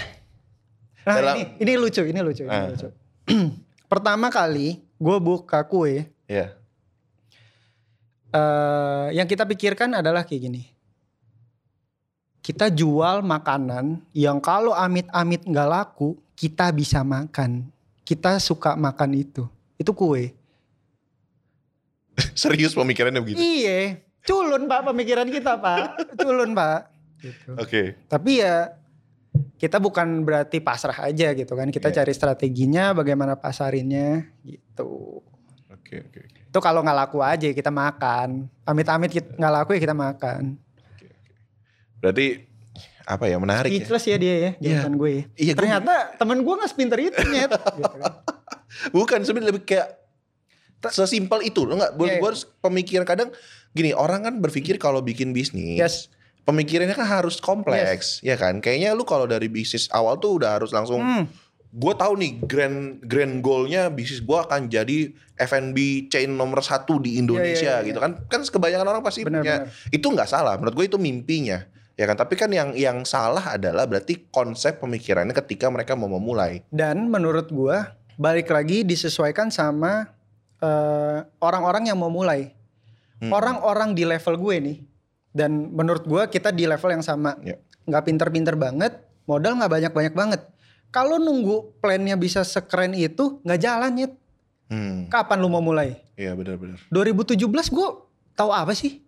Nah 1.03 1.15
Dalam- 1.15 1.35
ini, 1.35 1.43
ini 1.59 1.73
lucu, 1.75 2.01
ini 2.01 2.19
lucu, 2.19 2.43
ini 2.43 2.53
Ah. 2.53 2.69
lucu. 2.69 2.89
Pertama 3.91 4.29
kali 4.29 4.81
gue 4.95 5.17
buka 5.19 5.61
kue, 5.63 6.05
Iya. 6.25 6.53
eh 8.29 9.07
yang 9.13 9.25
kita 9.25 9.43
pikirkan 9.43 9.93
adalah 9.95 10.21
kayak 10.21 10.41
gini. 10.43 10.61
Kita 12.43 12.67
jual 12.67 13.23
makanan 13.23 14.03
yang 14.11 14.43
kalau 14.43 14.75
amit-amit 14.75 15.47
nggak 15.47 15.69
laku, 15.71 16.19
kita 16.35 16.75
bisa 16.75 16.99
makan. 16.99 17.71
Kita 18.03 18.35
suka 18.35 18.75
makan 18.75 19.15
itu. 19.15 19.47
Itu 19.79 19.95
kue. 19.95 20.35
Serius 22.35 22.75
pemikirannya 22.75 23.23
begitu? 23.23 23.39
Iya, 23.39 24.03
culun 24.27 24.67
pak 24.67 24.91
pemikiran 24.91 25.31
kita 25.31 25.55
pak, 25.55 25.97
culun 26.21 26.51
pak. 26.51 26.91
Gitu. 27.23 27.49
Oke. 27.55 27.95
Tapi 28.11 28.43
ya 28.43 28.75
kita 29.55 29.79
bukan 29.79 30.27
berarti 30.27 30.59
pasrah 30.59 30.99
aja 31.09 31.31
gitu 31.31 31.55
kan. 31.55 31.71
Kita 31.71 31.89
Iya. 31.89 32.03
cari 32.03 32.11
strateginya, 32.11 32.91
bagaimana 32.91 33.39
pasarinnya 33.39 34.27
gitu. 34.43 35.23
Oke, 35.71 36.03
oke, 36.03 36.19
oke. 36.27 36.39
Itu 36.51 36.59
kalau 36.59 36.83
nggak 36.83 36.99
laku 37.07 37.23
aja 37.23 37.47
kita 37.49 37.71
makan. 37.71 38.45
Amit-amit 38.67 39.09
nggak 39.15 39.53
laku 39.63 39.79
ya 39.79 39.81
kita 39.89 39.95
makan. 39.95 40.59
Berarti 42.03 42.43
apa 43.03 43.25
ya 43.25 43.37
menarik 43.37 43.67
ya? 43.67 43.79
Speechless 43.79 44.05
ya 44.05 44.17
dia 44.17 44.27
ya, 44.27 44.37
Iya. 44.37 44.51
jawaban 44.77 44.93
gue. 44.95 45.09
ya. 45.09 45.23
Iya, 45.33 45.51
gue- 45.51 45.55
Ternyata 45.57 45.93
temen 46.13 46.37
gue 46.39 46.53
gak 46.53 46.69
sepinter 46.69 46.97
itu 47.01 47.19
nyet. 47.25 47.47
gitu 47.47 47.87
kan. 47.95 48.11
Bukan 48.91 49.19
sebenarnya 49.23 49.49
lebih 49.49 49.63
kayak 49.63 49.87
sesimpel 50.85 51.39
itu 51.41 51.63
lo 51.63 51.73
nggak? 51.73 51.93
Gue 51.93 52.05
Iya, 52.05 52.13
iya. 52.13 52.21
harus 52.21 52.43
pemikiran 52.59 53.05
kadang 53.05 53.29
gini 53.71 53.91
orang 53.91 54.21
kan 54.21 54.33
berpikir 54.37 54.75
kalau 54.77 54.99
bikin 54.99 55.31
bisnis, 55.31 55.79
Yes. 55.79 55.95
pemikirannya 56.43 56.91
kan 56.91 57.07
harus 57.09 57.39
kompleks, 57.39 58.19
ya 58.19 58.35
kan? 58.35 58.59
Kayaknya 58.59 58.91
lu 58.91 59.01
kalau 59.01 59.23
dari 59.23 59.47
bisnis 59.47 59.87
awal 59.89 60.15
tuh 60.17 60.37
udah 60.37 60.59
harus 60.59 60.69
langsung 60.69 60.99
Hmm, 60.99 61.25
gue 61.71 61.93
tahu 61.93 62.13
nih 62.15 62.31
grand 62.41 62.77
grand 63.01 63.39
goalnya 63.39 63.87
bisnis 63.89 64.19
gue 64.19 64.37
akan 64.37 64.67
jadi 64.67 65.09
F&B 65.35 65.77
chain 66.07 66.29
nomor 66.29 66.61
satu 66.61 66.99
di 66.99 67.17
Indonesia 67.17 67.49
Iya, 67.49 67.73
iya, 67.73 67.77
iya. 67.79 67.87
gitu 67.89 67.97
kan 67.97 68.11
kan 68.27 68.41
kebanyakan 68.43 68.87
orang 68.87 69.01
pasti 69.01 69.23
Benar, 69.23 69.41
punya 69.41 69.55
benar. 69.65 69.89
itu 69.89 70.05
nggak 70.05 70.29
salah 70.29 70.53
menurut 70.55 70.75
gue 70.75 70.85
itu 70.85 70.97
mimpinya 70.97 71.65
ya 71.93 72.05
kan 72.09 72.17
tapi 72.17 72.33
kan 72.33 72.49
yang 72.49 72.73
yang 72.73 73.05
salah 73.05 73.53
adalah 73.53 73.85
berarti 73.85 74.29
konsep 74.33 74.81
pemikirannya 74.81 75.33
ketika 75.33 75.69
mereka 75.69 75.93
mau 75.93 76.09
memulai 76.09 76.65
Dan 76.73 77.09
menurut 77.09 77.53
gue 77.53 77.77
balik 78.17 78.49
lagi 78.53 78.85
disesuaikan 78.85 79.49
sama 79.49 80.09
eh, 80.61 81.17
orang-orang 81.41 81.89
yang 81.89 81.97
mau 81.99 82.09
mulai. 82.13 82.53
Hmm. 83.21 83.31
Orang-orang 83.31 83.95
di 83.95 84.03
level 84.03 84.35
gue 84.37 84.55
nih. 84.59 84.77
Dan 85.33 85.73
menurut 85.73 86.05
gue 86.05 86.23
kita 86.29 86.53
di 86.53 86.69
level 86.69 86.93
yang 86.93 87.05
sama. 87.05 87.33
Ya. 87.41 87.57
Nggak 87.89 88.03
pinter-pinter 88.05 88.55
banget, 88.55 89.01
modal 89.25 89.57
nggak 89.57 89.71
banyak-banyak 89.71 90.13
banget. 90.13 90.41
Kalau 90.93 91.17
nunggu 91.17 91.81
plannya 91.81 92.13
bisa 92.13 92.45
sekeren 92.45 92.93
itu 92.93 93.41
nggak 93.41 93.59
jalan 93.59 93.91
nyet. 93.97 94.13
hmm 94.69 95.09
Kapan 95.09 95.37
lu 95.41 95.49
mau 95.49 95.61
mulai? 95.61 95.99
iya 96.13 96.37
benar-benar 96.37 96.77
2017 96.93 97.41
gue 97.73 97.87
tahu 98.37 98.51
apa 98.53 98.77
sih? 98.77 99.01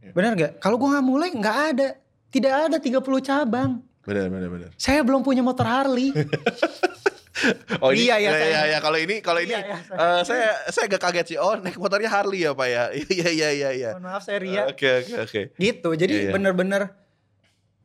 Ya. 0.00 0.16
Bener 0.16 0.32
gak? 0.32 0.52
Kalau 0.64 0.80
gue 0.80 0.88
nggak 0.88 1.04
mulai 1.06 1.28
nggak 1.36 1.58
ada. 1.76 1.88
Tidak 2.28 2.52
ada 2.68 2.76
30 2.76 3.00
cabang. 3.20 3.80
benar 4.02 4.28
benar 4.28 4.48
benar 4.48 4.70
Saya 4.74 5.04
belum 5.04 5.20
punya 5.20 5.40
motor 5.40 5.64
Harley. 5.64 6.12
oh 7.84 7.92
ini 7.92 8.08
Iya, 8.08 8.16
iya, 8.18 8.24
ya, 8.24 8.30
saya- 8.32 8.50
ya, 8.50 8.62
ya, 8.66 8.78
kalau 8.80 8.98
ini 8.98 9.16
kalau 9.20 9.38
ini 9.38 9.52
Iya, 9.52 9.62
iya, 9.62 9.78
eh, 9.86 10.20
saya 10.24 10.48
saya 10.68 10.84
agak 10.86 11.00
kaget 11.00 11.26
sih 11.26 11.38
oh 11.38 11.54
naik 11.54 11.76
motornya 11.76 12.10
Harley 12.10 12.42
ya 12.42 12.50
pak 12.50 12.66
ya 12.66 12.82
iya 13.14 13.28
iya 13.30 13.48
iya 13.52 13.68
iya 13.70 13.90
Mohon 13.94 14.04
maaf 14.08 14.22
saya 14.22 14.38
Ria. 14.40 14.66
oke 14.66 14.88
oke 14.98 15.14
oke 15.22 15.40
Gitu. 15.54 15.88
Jadi 15.94 16.12
Iya, 16.12 16.24
iya. 16.24 16.32
bener-bener 16.34 16.82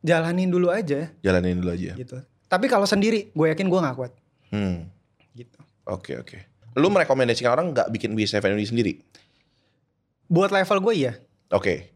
jalanin 0.02 0.50
dulu 0.50 0.68
aja 0.68 1.12
jalanin 1.22 1.60
dulu 1.60 1.70
aja 1.72 1.94
gitu. 1.94 2.18
Tapi 2.48 2.66
kalau 2.66 2.86
sendiri 2.86 3.30
gue 3.30 3.48
yakin 3.50 3.68
gue 3.68 3.80
nggak 3.80 3.96
kuat. 3.96 4.12
hmm 4.50 4.90
Gitu. 5.34 5.60
Oke 5.86 6.18
oke. 6.18 6.38
Lu 6.74 6.90
merekomendasikan 6.90 7.52
orang 7.52 7.70
nggak 7.72 7.92
bikin 7.92 8.18
bisnis 8.18 8.42
sendiri? 8.66 9.02
Buat 10.26 10.50
level 10.50 10.82
gue 10.82 10.96
ya. 11.00 11.14
Oke. 11.52 11.93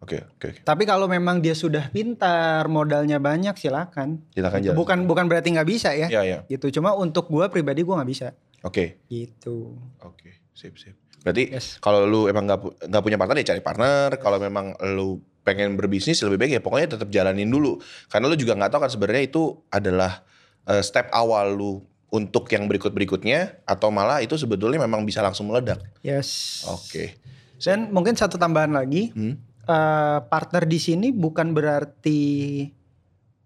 Oke 0.00 0.16
oke. 0.16 0.48
oke. 0.48 0.60
Tapi 0.64 0.82
kalau 0.88 1.04
memang 1.04 1.44
dia 1.44 1.52
sudah 1.52 1.92
pintar, 1.92 2.64
modalnya 2.72 3.20
banyak 3.20 3.52
silakan. 3.54 4.24
Silakan 4.32 4.60
jalan. 4.64 4.76
Bukan 4.76 4.98
bukan 5.04 5.28
berarti 5.28 5.52
nggak 5.52 5.68
bisa 5.68 5.92
ya. 5.92 6.08
Ya 6.08 6.24
ya. 6.24 6.38
Gitu. 6.48 6.72
Cuma 6.80 6.96
untuk 6.96 7.28
gue 7.28 7.44
pribadi 7.52 7.84
gue 7.84 7.92
nggak 7.92 8.10
bisa. 8.10 8.32
Oke 8.64 9.00
Gitu. 9.12 9.76
oke. 10.00 10.52
Sip 10.56 10.76
sip. 10.80 10.96
Berarti 11.20 11.52
Yes. 11.52 11.76
kalau 11.84 12.08
lu 12.08 12.32
emang 12.32 12.48
nggak 12.48 12.88
nggak 12.88 13.02
punya 13.04 13.16
partner 13.20 13.36
ya 13.44 13.46
cari 13.52 13.60
partner. 13.60 14.08
Kalau 14.16 14.40
memang 14.40 14.72
lu 14.96 15.20
pengen 15.44 15.76
berbisnis 15.76 16.20
lebih 16.24 16.36
baik 16.40 16.52
ya 16.56 16.60
pokoknya 16.64 16.96
tetap 16.96 17.08
jalanin 17.12 17.48
dulu. 17.48 17.76
Karena 18.08 18.28
lu 18.28 18.36
juga 18.40 18.56
nggak 18.56 18.72
tahu 18.72 18.80
kan 18.80 18.92
sebenarnya 18.92 19.24
itu 19.28 19.42
adalah 19.68 20.24
eh, 20.64 20.80
step 20.80 21.12
awal 21.12 21.52
lu 21.52 21.84
untuk 22.10 22.48
yang 22.50 22.66
berikut 22.66 22.90
berikutnya 22.90 23.62
atau 23.62 23.92
malah 23.92 24.24
itu 24.24 24.34
sebetulnya 24.34 24.80
memang 24.80 25.04
bisa 25.04 25.20
langsung 25.20 25.46
meledak. 25.52 25.80
Yes. 26.00 26.64
Oke. 26.66 27.20
Dan 27.60 27.92
mungkin 27.92 28.16
satu 28.16 28.40
tambahan 28.40 28.72
lagi. 28.72 29.12
Hmm. 29.12 29.36
Eh, 29.70 30.18
partner 30.26 30.66
di 30.66 30.76
sini 30.76 31.14
bukan 31.14 31.54
berarti 31.54 32.20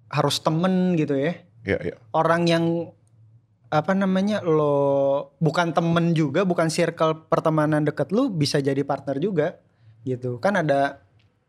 harus 0.09 0.41
temen 0.41 0.97
gitu 0.97 1.13
ya. 1.13 1.37
Ya 1.65 1.79
ya. 1.81 1.95
Orang 2.11 2.49
yang 2.49 2.89
apa 3.69 3.91
namanya 3.91 4.39
lo 4.41 5.35
bukan 5.43 5.75
temen 5.75 6.15
juga 6.15 6.47
bukan 6.47 6.71
circle 6.71 7.27
pertemanan 7.27 7.83
deket 7.83 8.15
lu 8.15 8.31
bisa 8.31 8.63
jadi 8.63 8.87
partner 8.87 9.19
juga 9.19 9.59
gitu 10.07 10.39
kan 10.39 10.55
ada 10.55 11.03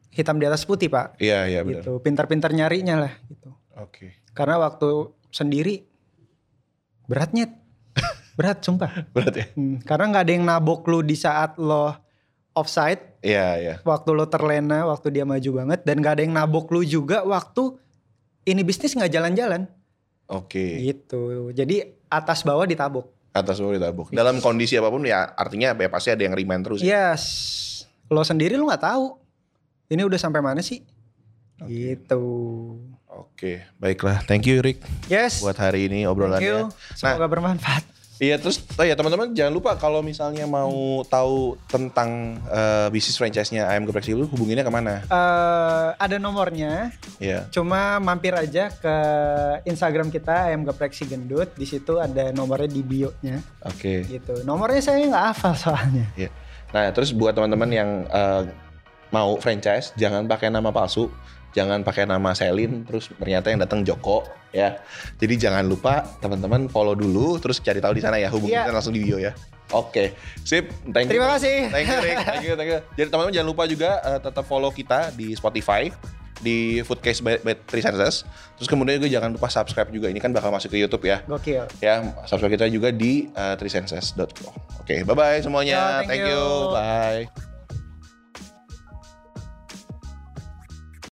hitam 0.09 0.41
di 0.41 0.49
atas 0.49 0.65
putih 0.65 0.89
pak 0.89 1.21
Iya, 1.21 1.45
iya 1.45 1.61
benar. 1.61 1.85
gitu 1.85 2.01
pintar-pintar 2.01 2.49
nyarinya 2.49 3.05
lah 3.05 3.13
gitu 3.29 3.53
Oke. 3.77 4.17
karena 4.33 4.57
waktu 4.57 4.89
sendiri 5.29 5.85
beratnya 7.05 7.45
berat 8.39 8.65
sumpah 8.65 9.05
Berat 9.13 9.35
ya? 9.37 9.45
Hmm, 9.53 9.77
karena 9.85 10.05
nggak 10.09 10.23
ada 10.25 10.33
yang 10.33 10.45
nabok 10.49 10.81
lu 10.89 11.05
di 11.05 11.13
saat 11.13 11.61
lo 11.61 11.93
offside 12.55 13.19
Iya, 13.19 13.47
iya. 13.57 13.75
waktu 13.83 14.09
lo 14.11 14.25
terlena 14.25 14.85
waktu 14.85 15.11
dia 15.11 15.23
maju 15.23 15.49
banget 15.55 15.83
dan 15.83 15.99
nggak 15.99 16.13
ada 16.15 16.23
yang 16.23 16.33
nabok 16.33 16.71
lu 16.71 16.81
juga 16.81 17.21
waktu 17.21 17.75
ini 18.45 18.61
bisnis 18.61 18.93
nggak 18.93 19.11
jalan-jalan 19.11 19.67
Oke. 20.25 20.79
gitu 20.81 21.51
jadi 21.51 21.93
atas 22.07 22.41
bawah 22.41 22.65
ditabok 22.65 23.11
Atas 23.35 23.59
bawah 23.59 23.75
ditabuk. 23.75 24.15
Dalam 24.15 24.39
kondisi 24.39 24.79
apa 24.79 24.87
pun 24.87 25.03
ya 25.03 25.27
artinya 25.35 25.75
ya 25.75 25.89
pasti 25.91 26.07
ada 26.07 26.23
yang 26.23 26.31
remind 26.31 26.63
terus. 26.63 26.79
ya. 26.79 27.11
yes 27.11 27.23
lo 28.07 28.23
sendiri 28.23 28.55
lo 28.55 28.63
nggak 28.65 28.79
tahu 28.81 29.19
ini 29.91 30.01
udah 30.01 30.15
sampai 30.15 30.39
mana 30.39 30.63
sih 30.63 30.79
gitu 31.61 32.23
Oke, 33.15 33.63
baiklah. 33.79 34.19
Thank 34.23 34.43
you 34.45 34.59
Rick 34.59 34.79
yes 35.07 35.39
buat 35.39 35.55
hari 35.55 35.87
ini 35.87 36.03
thank 36.03 36.11
obrolannya. 36.11 36.43
you 36.43 36.59
semoga 36.93 37.27
bermanfaat 37.27 37.83
Iya 38.15 38.39
terus 38.39 38.63
oh 38.79 38.85
ya 38.87 38.95
teman-teman 38.95 39.35
jangan 39.35 39.51
lupa 39.51 39.75
kalau 39.75 39.99
misalnya 39.99 40.47
mau 40.47 41.03
tahu 41.03 41.59
tentang 41.67 42.39
eh, 42.47 42.87
bisnis 42.87 43.19
franchise-nya 43.19 43.67
ayam 43.67 43.83
geprek 43.83 44.07
lu 44.15 44.23
hubunginnya 44.31 44.63
ke 44.63 44.71
mana? 44.71 45.03
Eh, 45.03 45.87
ada 45.99 46.15
nomornya 46.15 46.95
Iya. 47.19 47.47
Cuma 47.51 47.99
mampir 47.99 48.31
aja 48.31 48.71
ke 48.71 48.95
Instagram 49.67 50.07
kita 50.11 50.51
ayam 50.51 50.63
geprek 50.63 50.95
si 50.95 51.03
gendut. 51.07 51.51
Di 51.59 51.67
situ 51.67 51.99
ada 51.99 52.31
nomornya 52.31 52.71
di 52.71 52.81
bio-nya 52.83 53.43
Oke. 53.67 54.07
gitu. 54.07 54.43
Nomornya 54.47 54.79
saya 54.79 55.03
nggak 55.03 55.25
hafal 55.35 55.53
soalnya. 55.55 56.07
Iya. 56.15 56.31
Nah 56.71 56.91
terus 56.95 57.11
buat 57.11 57.35
teman-teman 57.35 57.69
yang 57.71 57.89
eh, 58.07 58.43
mau 59.11 59.35
franchise 59.39 59.91
jangan 59.95 60.27
pakai 60.27 60.51
nama 60.51 60.71
palsu, 60.71 61.07
jangan 61.55 61.81
pakai 61.81 62.03
nama 62.03 62.35
Selin. 62.35 62.83
Terus 62.83 63.09
ternyata 63.15 63.47
yang 63.47 63.63
datang 63.63 63.81
Joko 63.87 64.27
ya. 64.51 64.83
Jadi 65.15 65.39
jangan 65.39 65.63
lupa 65.63 66.03
teman-teman 66.19 66.67
follow 66.67 66.93
dulu, 66.93 67.39
terus 67.39 67.63
cari 67.63 67.79
tahu 67.79 67.95
di 67.95 68.03
sana 68.03 68.19
ya 68.19 68.27
hubungin 68.27 68.59
Iya. 68.59 68.67
kita 68.67 68.75
langsung 68.75 68.93
di 68.93 69.01
bio 69.01 69.17
ya. 69.17 69.31
Oke, 69.73 70.13
sip. 70.45 70.69
Thank 70.93 71.09
you. 71.09 71.17
Terima 71.17 71.27
kasih. 71.39 71.73
Thank 71.73 71.87
you, 71.89 71.97
Rick. 72.03 72.17
Thank 72.21 72.45
you, 72.45 72.53
thank 72.53 72.69
you. 72.69 72.79
Jadi 72.99 73.07
teman-teman 73.09 73.33
jangan 73.33 73.49
lupa 73.49 73.63
juga 73.65 73.89
eh, 74.03 74.19
tetap 74.21 74.45
follow 74.45 74.69
kita 74.69 75.09
di 75.17 75.33
Spotify, 75.33 75.89
di 76.37 76.85
Foodcase 76.85 77.25
by, 77.25 77.41
by 77.41 77.57
Three 77.65 77.81
Senses. 77.81 78.29
Terus 78.61 78.69
kemudian 78.69 79.01
juga 79.01 79.09
jangan 79.09 79.33
lupa 79.33 79.49
subscribe 79.49 79.89
juga. 79.89 80.13
Ini 80.13 80.21
kan 80.21 80.29
bakal 80.37 80.53
masuk 80.53 80.69
ke 80.69 80.77
YouTube 80.77 81.09
ya. 81.09 81.25
Gokil. 81.25 81.65
Ya, 81.81 82.03
subscribe 82.29 82.53
kita 82.53 82.69
juga 82.69 82.93
di 82.93 83.33
uh, 83.33 83.57
threesenses.com. 83.57 84.53
Oke, 84.85 85.01
bye-bye 85.01 85.41
semuanya. 85.41 86.05
Yo, 86.05 86.05
thank 86.05 86.09
thank 86.13 86.23
you. 86.29 86.37
you. 86.37 86.45
Bye. 86.69 87.54